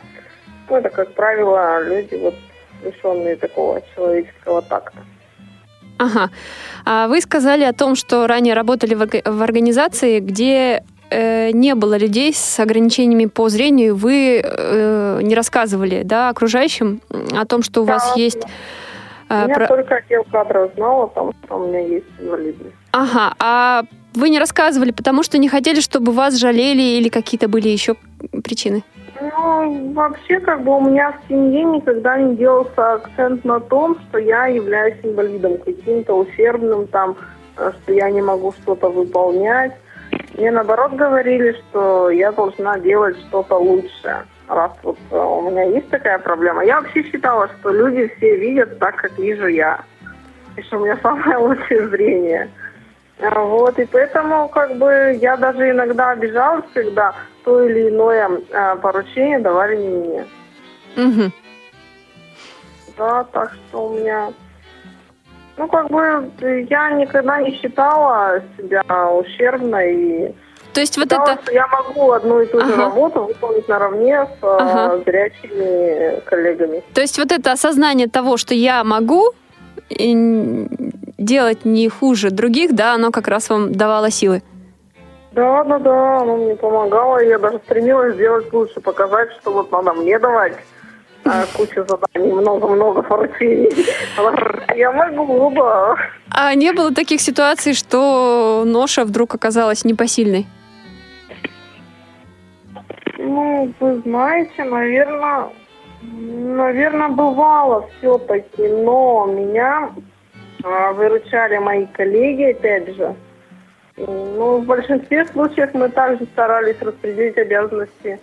[0.68, 2.34] Ну, это, как правило, люди вот
[2.84, 4.98] лишенные такого человеческого такта.
[5.98, 6.30] Ага.
[6.84, 12.32] А вы сказали о том, что ранее работали в организации, где э, не было людей
[12.32, 13.96] с ограничениями по зрению.
[13.96, 17.02] Вы э, не рассказывали, да, окружающим
[17.36, 18.42] о том, что у да, вас есть.
[19.30, 19.66] Э, я про...
[19.68, 22.74] только отдел кадров знал о том, что у меня есть инвалидность.
[22.92, 23.34] Ага.
[23.38, 23.82] А
[24.14, 27.94] вы не рассказывали, потому что не хотели, чтобы вас жалели или какие-то были еще
[28.42, 28.82] причины?
[29.20, 34.18] Ну, вообще, как бы у меня в семье никогда не делался акцент на том, что
[34.18, 37.16] я являюсь инвалидом, каким-то ущербным там,
[37.56, 39.72] э, что я не могу что-то выполнять.
[40.36, 44.24] Мне наоборот говорили, что я должна делать что-то лучшее,
[44.54, 46.64] раз вот э, у меня есть такая проблема.
[46.64, 49.80] Я вообще считала, что люди все видят так, как вижу я.
[50.56, 52.50] И что у меня самое лучшее зрение.
[53.18, 59.38] Вот, и поэтому, как бы, я даже иногда обижалась, когда то или иное э, поручение
[59.40, 60.26] давали не мне.
[60.96, 61.32] Угу.
[62.96, 64.32] Да, так что у меня...
[65.58, 66.32] Ну, как бы,
[66.70, 70.34] я никогда не считала себя ущербной и
[70.72, 71.38] то есть вот это...
[71.42, 72.84] Что я могу одну и ту же ага.
[72.84, 75.02] работу выполнить наравне с ага.
[75.04, 76.82] зрячими коллегами.
[76.94, 79.32] То есть вот это осознание того, что я могу,
[81.18, 84.42] делать не хуже других, да, оно как раз вам давало силы.
[85.32, 89.92] Да, да, да, оно мне помогало, я даже стремилась сделать лучше, показать, что вот надо
[89.92, 90.54] мне давать
[91.24, 93.70] а, кучу заданий, много-много поручений.
[94.76, 95.94] Я могу, да.
[96.30, 100.46] А не было таких ситуаций, что ноша вдруг оказалась непосильной?
[103.22, 105.50] Ну, вы знаете, наверное,
[106.02, 109.90] наверное, бывало все-таки, но меня
[110.64, 113.14] а, выручали мои коллеги, опять же.
[113.96, 118.18] Ну, в большинстве случаев мы также старались распределить обязанности.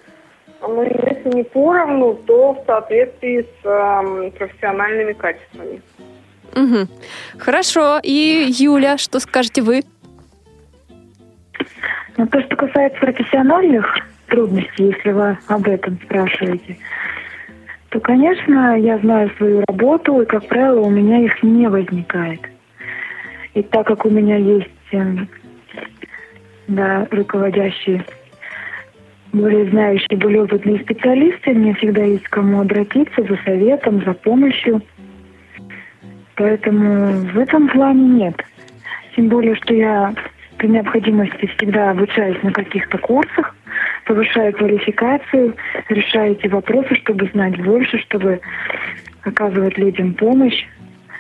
[0.62, 5.82] Ну, если не поровну, то в соответствии с э, профессиональными качествами.
[6.56, 6.88] Угу.
[7.38, 8.00] Хорошо.
[8.02, 9.84] И Юля, что скажете вы?
[12.18, 13.86] Ну, то, что касается профессиональных
[14.28, 16.78] трудностей, если вы об этом спрашиваете,
[17.89, 22.41] то, конечно, я знаю свою работу, и, как правило, у меня их не возникает.
[23.53, 25.28] И так как у меня есть эм,
[26.67, 28.03] да, руководящие,
[29.34, 34.82] более знающие, более опытные специалисты, мне всегда есть к кому обратиться за советом, за помощью.
[36.36, 38.36] Поэтому в этом плане нет.
[39.15, 40.13] Тем более, что я
[40.57, 43.55] при необходимости всегда обучаюсь на каких-то курсах,
[44.08, 45.55] повышаю квалификацию,
[45.89, 48.39] решаю эти вопросы, чтобы знать больше, чтобы
[49.24, 50.66] оказывать людям помощь,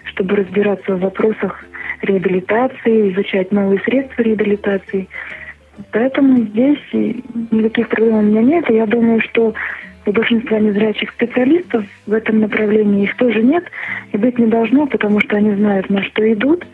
[0.05, 1.63] чтобы разбираться в вопросах
[2.01, 5.07] реабилитации, изучать новые средства реабилитации.
[5.91, 6.79] Поэтому здесь
[7.51, 8.69] никаких проблем у меня нет.
[8.69, 9.53] И я думаю, что
[10.05, 13.65] у большинства незрячих специалистов в этом направлении их тоже нет
[14.13, 16.65] и быть не должно, потому что они знают, на что идут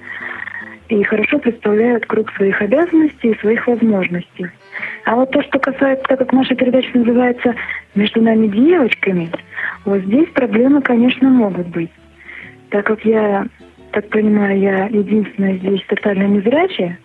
[0.90, 4.48] и хорошо представляют круг своих обязанностей и своих возможностей.
[5.06, 7.56] А вот то, что касается, так как наша передача называется
[7.96, 9.30] «Между нами девочками»,
[9.86, 11.92] вот здесь проблемы, конечно, могут быть.
[12.70, 13.46] Так как я,
[13.92, 16.98] так понимаю, я единственная здесь тотально незрячая,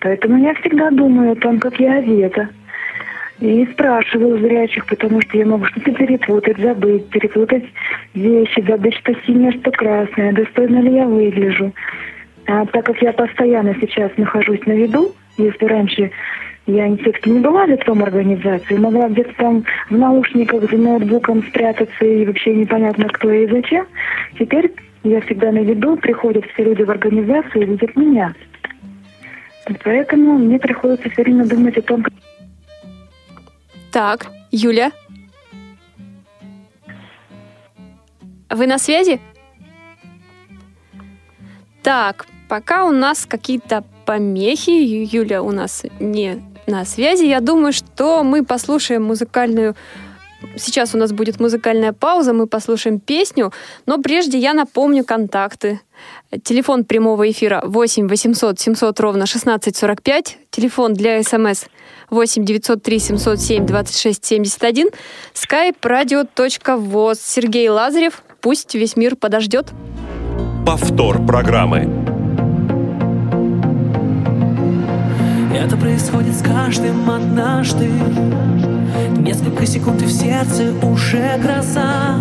[0.00, 2.48] поэтому я всегда думаю о том, как я одета.
[3.40, 7.64] И спрашиваю зрячих, потому что я могу что-то перепутать, забыть, перепутать
[8.12, 11.72] вещи, забыть, что синее, что красное, достойно ли я выгляжу.
[12.46, 16.10] А так как я постоянно сейчас нахожусь на виду, если раньше
[16.70, 22.24] я все-таки не была лицом организации, могла где-то там в наушниках за ноутбуком спрятаться и
[22.24, 23.86] вообще непонятно кто и зачем.
[24.38, 28.34] Теперь я всегда на виду, приходят все люди в организацию и видят меня.
[29.84, 32.12] Поэтому мне приходится все время думать о том, как...
[33.92, 34.90] Так, Юля?
[38.48, 39.20] Вы на связи?
[41.82, 47.24] Так, пока у нас какие-то помехи, Юля у нас не на связи.
[47.24, 49.74] Я думаю, что мы послушаем музыкальную
[50.56, 53.52] Сейчас у нас будет музыкальная пауза, мы послушаем песню,
[53.86, 55.80] но прежде я напомню контакты.
[56.42, 61.64] Телефон прямого эфира 8 800 700 ровно 1645, телефон для смс
[62.08, 64.88] 8 903 707 26 71,
[65.34, 67.18] skype radio.voz.
[67.22, 69.72] Сергей Лазарев, пусть весь мир подождет.
[70.66, 72.09] Повтор программы.
[75.60, 77.90] Это происходит с каждым однажды.
[79.18, 82.16] Несколько секунд и в сердце уже гроза.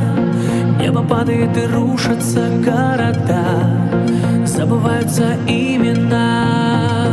[0.77, 4.45] Небо падает и рушатся города.
[4.45, 7.07] Забываются имена.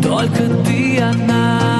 [0.00, 1.73] Только ты одна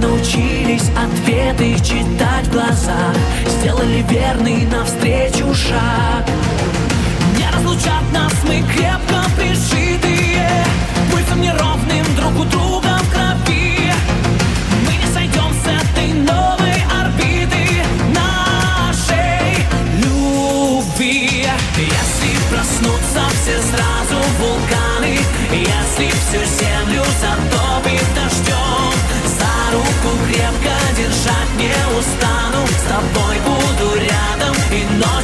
[0.00, 3.14] научились ответы читать в глазах.
[3.46, 6.26] Сделали верный навстречу шаг.
[7.36, 10.64] Не разлучат нас, мы крепко пришитые.
[11.10, 13.92] Пульсом неровным друг у друга в крови.
[14.86, 17.82] Мы не сойдем с этой новой орбиты
[18.14, 19.66] Нашей
[19.98, 21.46] любви.
[21.76, 25.18] Если проснутся все сразу вулканы
[25.50, 26.69] Если всю землю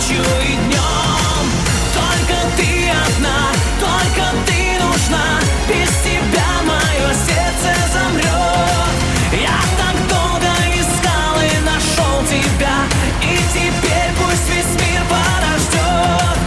[0.07, 1.47] ночью, и днем
[1.95, 3.39] Только ты одна,
[3.81, 5.27] только ты нужна.
[5.69, 8.97] Без тебя мое сердце замрет
[9.33, 12.77] Я так долго искал и нашел тебя.
[13.23, 16.39] И теперь пусть весь мир подождет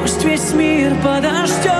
[0.00, 1.79] Пусть весь мир подождет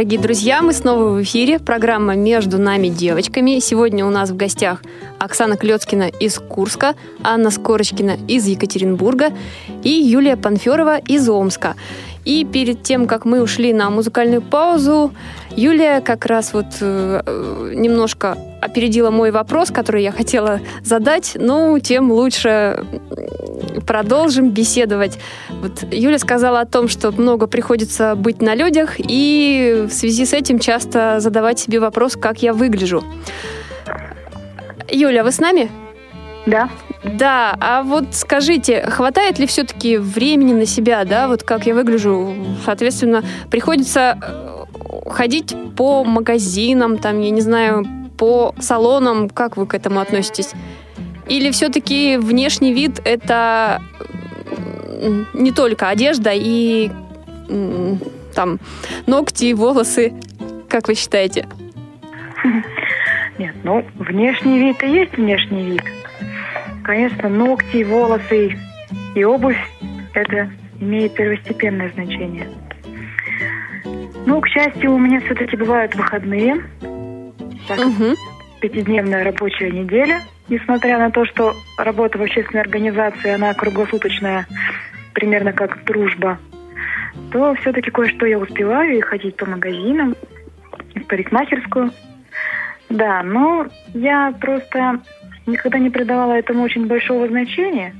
[0.00, 1.58] Дорогие друзья, мы снова в эфире.
[1.58, 3.58] Программа «Между нами девочками».
[3.58, 4.82] Сегодня у нас в гостях
[5.18, 9.28] Оксана Клецкина из Курска, Анна Скорочкина из Екатеринбурга
[9.84, 11.76] и Юлия Панферова из Омска.
[12.24, 15.12] И перед тем, как мы ушли на музыкальную паузу,
[15.54, 21.78] Юлия как раз вот э, э, немножко опередила мой вопрос, который я хотела задать, ну,
[21.78, 22.84] тем лучше
[23.86, 25.18] продолжим беседовать.
[25.62, 30.32] Вот Юля сказала о том, что много приходится быть на людях, и в связи с
[30.32, 33.04] этим часто задавать себе вопрос, как я выгляжу.
[34.88, 35.70] Юля, вы с нами?
[36.46, 36.68] Да.
[37.04, 42.34] Да, а вот скажите, хватает ли все-таки времени на себя, да, вот как я выгляжу?
[42.64, 47.86] Соответственно, приходится э, ходить по магазинам, там, я не знаю,
[48.20, 50.52] по салонам, как вы к этому относитесь?
[51.26, 53.80] Или все-таки внешний вид это
[55.32, 56.90] не только одежда и
[58.34, 58.60] там
[59.06, 60.12] ногти, волосы,
[60.68, 61.48] как вы считаете?
[63.38, 65.82] Нет, ну, внешний вид и есть внешний вид.
[66.84, 68.58] Конечно, ногти, волосы
[69.14, 69.56] и обувь–
[70.12, 72.50] это имеет первостепенное значение.
[74.26, 76.62] Ну, к счастью, у меня все-таки бывают выходные,
[77.76, 78.16] так Мгм.
[78.60, 84.46] пятидневная рабочая неделя, несмотря на то, что работа в общественной организации, она круглосуточная,
[85.14, 86.38] примерно как дружба,
[87.30, 90.16] то все-таки кое-что я успеваю и ходить по магазинам,
[90.96, 91.92] в парикмахерскую.
[92.88, 95.00] Да, но я просто
[95.46, 97.94] никогда не придавала этому очень большого значения.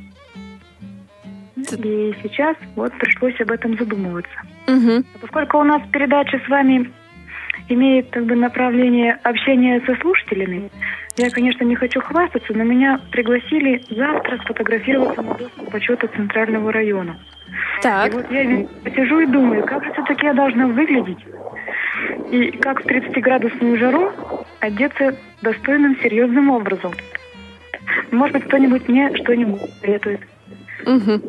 [1.56, 4.42] И сейчас вот пришлось об этом задумываться.
[4.66, 5.04] Мгм.
[5.20, 6.90] Поскольку у нас передача с вами
[7.70, 10.70] имеет как бы направление общения со слушателями,
[11.16, 17.18] я, конечно, не хочу хвастаться, но меня пригласили завтра сфотографироваться на доску почета Центрального района.
[17.82, 18.12] Так.
[18.12, 18.44] И вот я
[18.94, 21.18] сижу и думаю, как же все-таки я должна выглядеть,
[22.30, 24.12] и как в 30-градусную жару
[24.60, 26.92] одеться достойным, серьезным образом.
[28.10, 30.20] Может быть, кто-нибудь мне что-нибудь советует.
[30.86, 31.22] Мгм.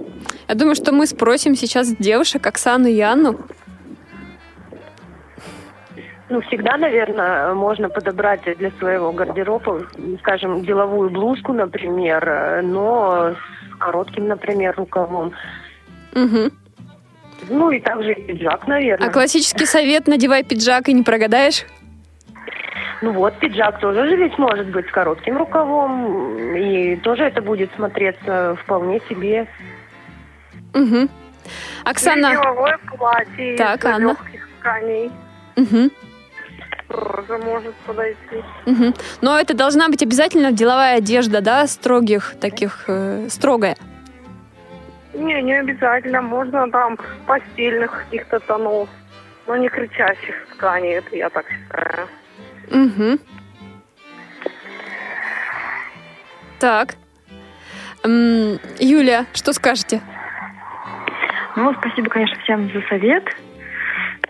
[0.47, 3.39] Я думаю, что мы спросим сейчас девушек Оксану и Анну.
[6.31, 9.85] Ну, всегда, наверное, можно подобрать для своего гардероба,
[10.19, 15.33] скажем, деловую блузку, например, но с коротким, например, рукавом.
[16.15, 16.51] Угу.
[17.49, 19.09] Ну и также и пиджак, наверное.
[19.09, 21.65] А классический совет надевай пиджак и не прогадаешь?
[23.01, 27.75] Ну вот, пиджак тоже же ведь может быть с коротким рукавом, и тоже это будет
[27.75, 29.47] смотреться вполне себе.
[30.73, 31.09] Угу.
[31.83, 32.27] Оксана.
[32.27, 34.07] Или деловое платье так, из Анна.
[34.11, 35.11] легких тканей.
[35.57, 35.91] Угу.
[36.91, 38.43] Тоже может подойти.
[38.65, 38.93] Угу.
[39.21, 43.77] Но это должна быть обязательно деловая одежда, да, строгих таких, э, строгая.
[45.13, 46.21] Не, не обязательно.
[46.21, 48.89] Можно там постельных каких-то тонов,
[49.47, 52.07] но не кричащих тканей, это я так считаю.
[52.71, 53.19] Угу.
[56.59, 56.95] Так.
[58.03, 60.01] М, Юлия, что скажете?
[61.55, 63.23] Ну, спасибо, конечно, всем за совет.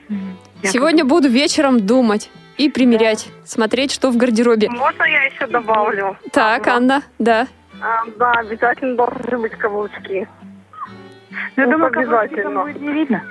[0.09, 2.29] М, я Сегодня буду вечером думать
[2.65, 4.69] и примерять, смотреть, что в гардеробе.
[4.69, 6.17] Можно я еще добавлю?
[6.31, 7.47] Так, Анна, да.
[7.81, 10.27] А, да, обязательно должны быть каблучки.
[11.57, 12.61] Я Ну, думаю, обязательно.
[12.63, 13.23] будет не видно.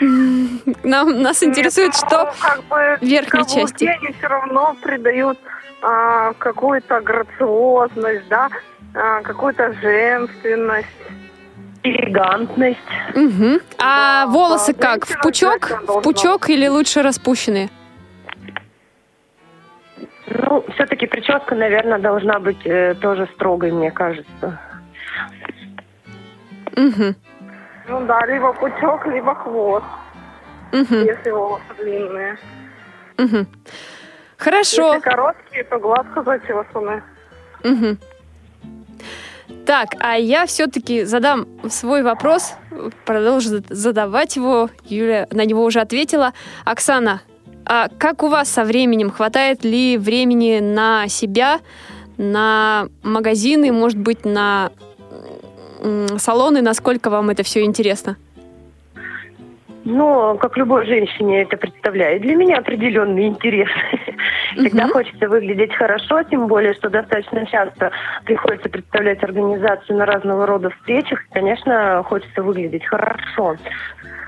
[0.82, 3.84] Нам, нас интересует, Нет, что ну, как бы в верхней части.
[3.84, 5.38] они все равно придают
[5.82, 8.48] а, какую-то грациозность, да,
[8.94, 10.88] а, какую-то женственность.
[11.84, 12.78] Элегантность.
[13.14, 13.60] Мгм.
[13.78, 15.06] А Да, волосы да, как?
[15.06, 15.70] В пучок?
[15.86, 17.68] В пучок или лучше распущенные?
[20.26, 24.58] Ну, все-таки прическа, наверное, должна быть э, тоже строгой, мне кажется.
[26.76, 27.14] Угу.
[27.88, 29.84] Ну да, либо пучок, либо хвост,
[30.72, 30.94] Угу.
[30.94, 32.38] если волосы длинные.
[33.18, 33.46] Угу.
[34.38, 34.94] Хорошо.
[34.94, 37.02] Если короткие, то гладко зачесаны.
[37.62, 37.98] Мгм.
[39.66, 42.54] Так, а я все-таки задам свой вопрос,
[43.06, 44.68] продолжу зад- задавать его.
[44.84, 46.32] Юля на него уже ответила.
[46.64, 47.22] Оксана,
[47.66, 49.10] а как у вас со временем?
[49.10, 51.60] Хватает ли времени на себя,
[52.16, 54.70] на магазины, может быть, на
[56.18, 56.62] салоны?
[56.62, 58.16] Насколько вам это все интересно?
[59.84, 63.68] Ну, как любой женщине это представляет для меня определенный интерес.
[64.56, 67.90] Всегда хочется выглядеть хорошо, тем более, что достаточно часто
[68.24, 71.20] приходится представлять организацию на разного рода встречах.
[71.32, 73.56] Конечно, хочется выглядеть хорошо.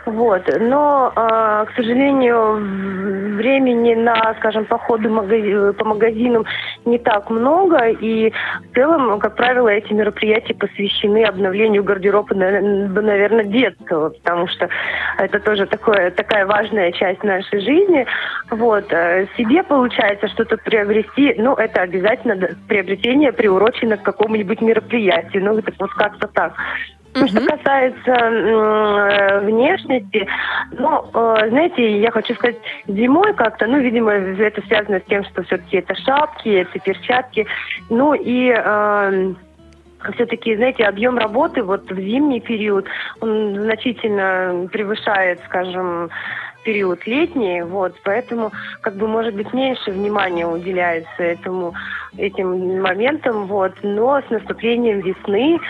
[0.07, 0.49] Вот.
[0.61, 2.55] Но, а, к сожалению,
[3.37, 6.47] времени на, скажем, походы по магазинам
[6.85, 7.89] не так много.
[7.89, 8.33] И
[8.71, 14.69] в целом, как правило, эти мероприятия посвящены обновлению гардероба, наверное, детского, потому что
[15.19, 18.07] это тоже такое, такая важная часть нашей жизни.
[18.51, 18.85] Вот.
[18.93, 22.37] э, Себе, получается, что-то приобрести, ну, это обязательно
[22.69, 25.45] приобретение приурочено к какому-нибудь мероприятию.
[25.45, 26.53] Ну, это вот как-то так.
[27.17, 30.27] Ну, Что касается э, внешности,
[30.73, 35.43] ну, э, знаете, я хочу сказать, зимой как-то, ну, видимо, это связано с тем, что
[35.45, 37.47] все-таки это шапки, это перчатки,
[37.89, 38.53] ну и
[40.12, 42.87] все-таки, знаете, объем работы вот в зимний период,
[43.21, 46.11] он значительно превышает, скажем,
[46.67, 48.51] период летний, вот, поэтому,
[48.81, 51.75] как бы, может быть, меньше внимания уделяется этому,
[52.19, 55.61] этим моментам, вот, но с наступлением весны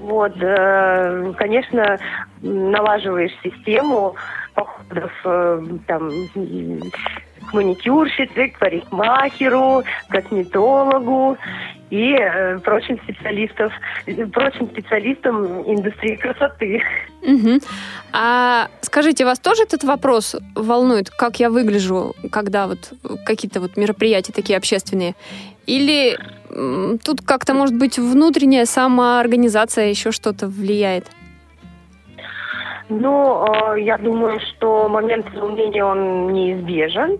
[0.00, 1.98] вот, э, конечно,
[2.40, 4.16] налаживаешь систему
[4.54, 6.10] походов э, там,
[7.48, 11.36] к маникюрщице, к парикмахеру, к косметологу
[11.90, 13.72] и э, прочим специалистов,
[14.32, 16.82] прочим специалистам индустрии красоты.
[17.22, 17.60] Мгм.
[18.12, 22.92] А скажите, вас тоже этот вопрос волнует, как я выгляжу, когда вот
[23.24, 25.14] какие-то вот мероприятия такие общественные?
[25.66, 26.18] Или
[26.50, 31.06] м, тут как-то, может быть, внутренняя самоорганизация еще что-то влияет?
[32.88, 37.18] Ну, э, я думаю, что момент волнения, он неизбежен,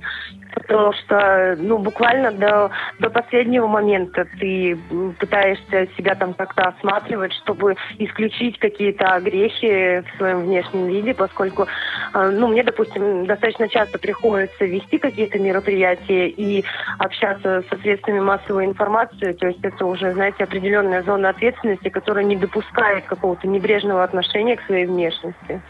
[0.55, 4.79] потому что, ну, буквально до, до последнего момента ты
[5.19, 11.67] пытаешься себя там как-то осматривать, чтобы исключить какие-то огрехи в своем внешнем виде, поскольку,
[12.15, 16.65] э, ну, мне, допустим, достаточно часто приходится вести какие-то мероприятия и
[16.99, 22.37] общаться со средствами массовой информации, то есть это уже, знаете, определенная зона ответственности, которая не
[22.37, 25.61] допускает какого-то небрежного отношения к своей внешности.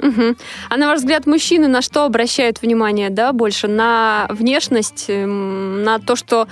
[0.00, 0.36] Мгм.
[0.70, 3.68] А на ваш взгляд, мужчины на что обращают внимание, да, больше?
[3.68, 6.46] На внешность, эм, на то, что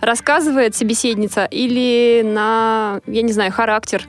[0.00, 4.02] рассказывает собеседница, или на, я не знаю, характер?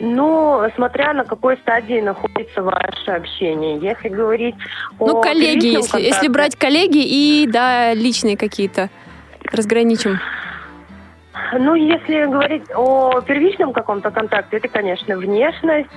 [0.00, 3.78] Ну, смотря на какой стадии находится ваше общение.
[3.78, 4.56] Если говорить
[4.98, 8.90] о ну, коллеги, если, если контакте- брать коллеги и, да, личные какие-то,
[9.52, 10.18] разграничим.
[11.58, 15.90] Ну, если говорить о первичном каком-то контакте, это, конечно, внешность.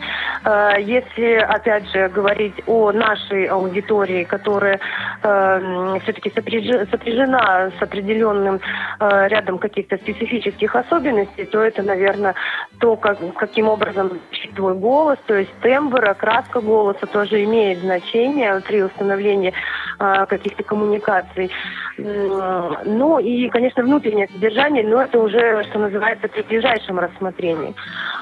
[0.44, 4.80] Э, если, опять же, говорить о нашей аудитории, которая
[5.22, 8.60] э, все-таки сопряжена с определенным
[9.00, 12.34] э, рядом каких-то специфических особенностей, то это, наверное,
[12.80, 14.20] то, как, каким образом
[14.56, 19.54] твой голос, то есть тембр, окраска голоса тоже имеет значение при установлении
[20.00, 21.52] каких-то коммуникаций.
[21.98, 27.74] Ну и, конечно, внутреннее содержание, но это уже, что называется, при ближайшем рассмотрении.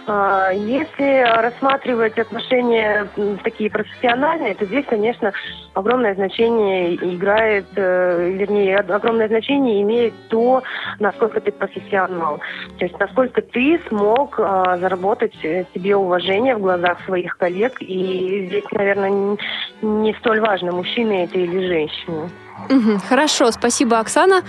[0.07, 3.07] А, если рассматривать отношения
[3.43, 5.33] такие профессиональные, то здесь, конечно,
[5.73, 10.63] огромное значение играет, э, вернее, огромное значение имеет то,
[10.99, 12.39] насколько ты профессионал.
[12.77, 17.81] То есть насколько ты смог заработать себе уважение в глазах своих коллег.
[17.81, 19.37] И здесь, наверное,
[19.81, 22.29] не столь важно, мужчина это или женщина.
[22.69, 24.43] Угу, хорошо, спасибо, Оксана.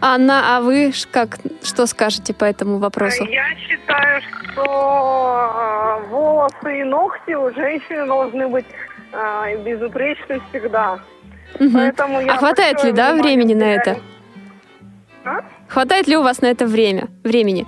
[0.00, 3.24] Анна, а вы как, что скажете по этому вопросу?
[3.24, 4.20] Я считаю,
[4.52, 8.66] что э, волосы и ногти у женщины должны быть
[9.12, 10.98] э, безупречны всегда.
[11.58, 11.70] Угу.
[11.72, 13.98] Поэтому я а хватает ли, да, времени на это?
[15.24, 15.40] А?
[15.68, 17.66] Хватает ли у вас на это время, времени?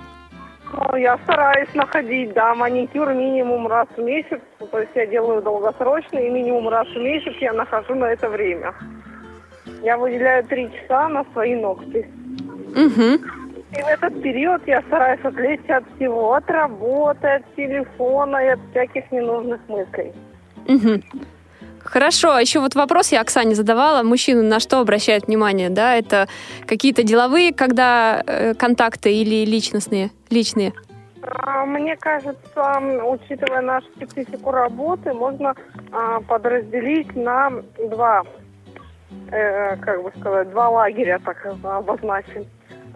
[0.73, 4.41] Ну, я стараюсь находить, да, маникюр минимум раз в месяц.
[4.71, 8.73] То есть я делаю долгосрочный, и минимум раз в месяц я нахожу на это время.
[9.83, 12.07] Я выделяю три часа на свои ногти.
[12.71, 13.19] Угу.
[13.77, 18.59] И в этот период я стараюсь отвлечься от всего, от работы, от телефона и от
[18.71, 20.13] всяких ненужных мыслей.
[20.67, 21.01] Угу.
[21.83, 24.03] Хорошо, а еще вот вопрос я Оксане задавала.
[24.03, 25.69] Мужчины на что обращают внимание?
[25.69, 26.27] Да, это
[26.65, 30.73] какие-то деловые, когда э, контакты или личностные, личные?
[31.21, 35.55] А, мне кажется, учитывая нашу специфику работы, можно
[35.91, 37.51] а, подразделить на
[37.89, 38.23] два
[39.31, 42.45] э, как бы сказать, два лагеря так обозначим.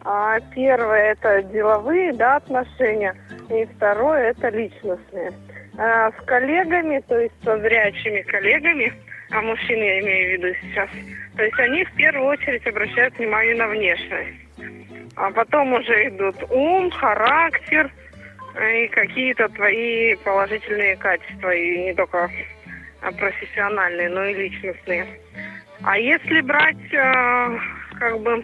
[0.04, 3.16] А первое это деловые да, отношения,
[3.50, 5.32] и второе это личностные.
[5.78, 8.92] А с коллегами, то есть со зрячими коллегами,
[9.30, 10.90] а мужчин я имею в виду сейчас,
[11.38, 14.38] то есть они в первую очередь обращают внимание на внешность.
[15.16, 17.92] А потом уже идут ум, характер
[18.74, 22.30] и какие-то твои положительные качества, и не только
[23.18, 25.06] профессиональные, но и личностные.
[25.84, 27.58] А если брать э,
[28.00, 28.44] как бы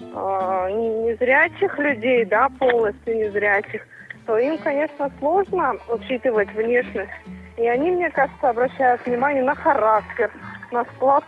[0.00, 0.70] э,
[1.10, 3.86] незрячих людей, да, полностью незрячих,
[4.26, 7.10] то им, конечно, сложно учитывать внешность.
[7.56, 10.30] И они, мне кажется, обращают внимание на характер,
[10.72, 11.24] на склад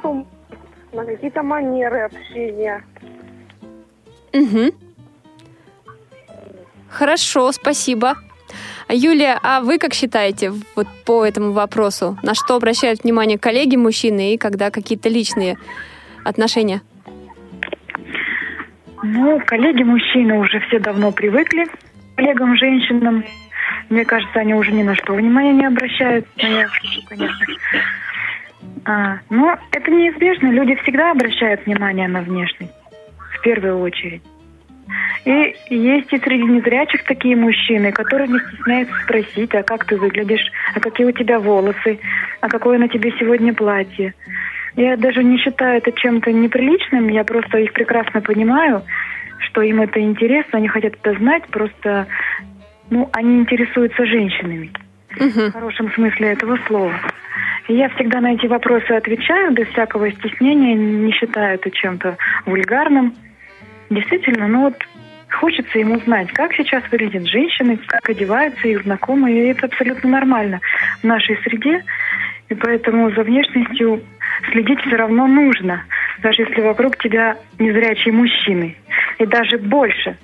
[0.92, 2.82] на какие-то манеры общения.
[4.32, 4.74] Угу.
[6.88, 8.16] Хорошо, спасибо.
[8.88, 12.18] Юлия, а вы как считаете вот по этому вопросу?
[12.22, 15.56] На что обращают внимание коллеги мужчины и когда какие-то личные
[16.24, 16.82] отношения?
[19.02, 23.24] Ну, коллеги мужчины уже все давно привыкли к коллегам женщинам.
[23.88, 26.26] Мне кажется, они уже ни на что внимания не обращают.
[26.36, 27.46] Конечно.
[28.84, 30.48] А, но это неизбежно.
[30.48, 32.72] Люди всегда обращают внимание на внешность.
[33.36, 34.22] В первую очередь.
[35.24, 40.50] И есть и среди незрячих такие мужчины, которые не стесняются спросить, а как ты выглядишь,
[40.74, 42.00] а какие у тебя волосы,
[42.40, 44.14] а какое на тебе сегодня платье.
[44.74, 48.82] Я даже не считаю это чем-то неприличным, я просто их прекрасно понимаю,
[49.38, 52.06] что им это интересно, они хотят это знать, просто
[52.90, 54.72] ну, они интересуются женщинами.
[55.16, 55.48] Угу.
[55.48, 56.94] В хорошем смысле этого слова.
[57.68, 62.16] И я всегда на эти вопросы отвечаю без всякого стеснения, не считаю это чем-то
[62.46, 63.14] вульгарным.
[63.92, 64.76] Действительно, ну вот
[65.32, 69.44] Хочется ему знать, как сейчас выглядят женщины, как одеваются их знакомые.
[69.44, 70.60] И это абсолютно нормально
[71.00, 71.82] в нашей среде.
[72.50, 74.02] И поэтому за внешностью
[74.50, 75.84] следить все равно нужно,
[76.22, 78.76] даже если вокруг тебя незрячие мужчины.
[79.18, 80.18] И даже больше,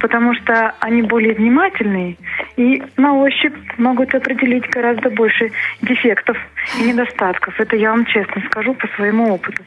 [0.00, 2.16] потому что они более внимательные
[2.56, 5.50] и на ощупь могут определить гораздо больше
[5.82, 6.38] дефектов
[6.80, 7.60] и недостатков.
[7.60, 9.62] Это я вам честно скажу по своему опыту.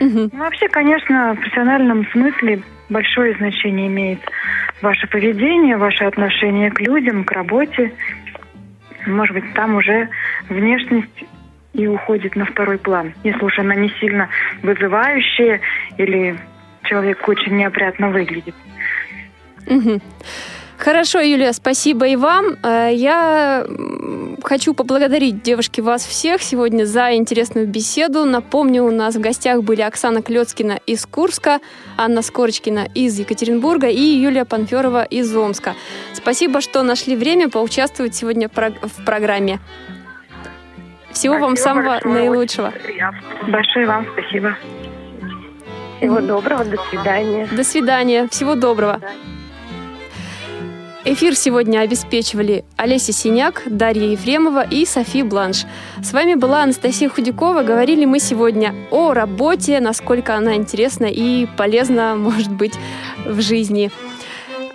[0.00, 0.30] Угу.
[0.32, 4.20] Ну, вообще, конечно, в профессиональном смысле большое значение имеет
[4.82, 7.92] ваше поведение, ваше отношение к людям, к работе.
[9.06, 10.08] Может быть, там уже
[10.48, 11.24] внешность
[11.72, 14.28] и уходит на второй план, если уж она не сильно
[14.62, 15.60] вызывающая
[15.98, 16.36] или
[16.84, 18.54] человек очень неопрятно выглядит.
[19.66, 20.00] Угу.
[20.78, 22.56] Хорошо, Юлия, спасибо и вам.
[22.62, 23.66] Э, я
[24.42, 28.24] хочу поблагодарить, девушки, вас всех сегодня за интересную беседу.
[28.24, 31.60] Напомню, у нас в гостях были Оксана Клецкина из Курска,
[31.96, 35.74] Анна Скорочкина из Екатеринбурга и Юлия Панферова из Омска.
[36.12, 39.60] Спасибо, что нашли время поучаствовать сегодня в программе.
[41.10, 42.72] Всего спасибо вам самого большое, наилучшего.
[43.48, 44.56] Большое вам спасибо.
[45.98, 47.48] Всего доброго, до свидания.
[47.50, 49.00] До свидания, всего доброго.
[51.08, 55.64] Эфир сегодня обеспечивали Олеся Синяк, Дарья Ефремова и Софи Бланш.
[56.02, 57.62] С вами была Анастасия Худякова.
[57.62, 62.74] Говорили мы сегодня о работе, насколько она интересна и полезна, может быть,
[63.24, 63.92] в жизни.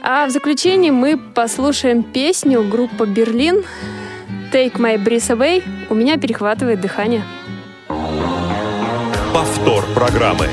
[0.01, 3.65] А в заключении мы послушаем песню группы «Берлин»
[4.53, 5.61] «Take my breath away».
[5.89, 7.23] У меня перехватывает дыхание.
[9.33, 10.47] Повтор программы.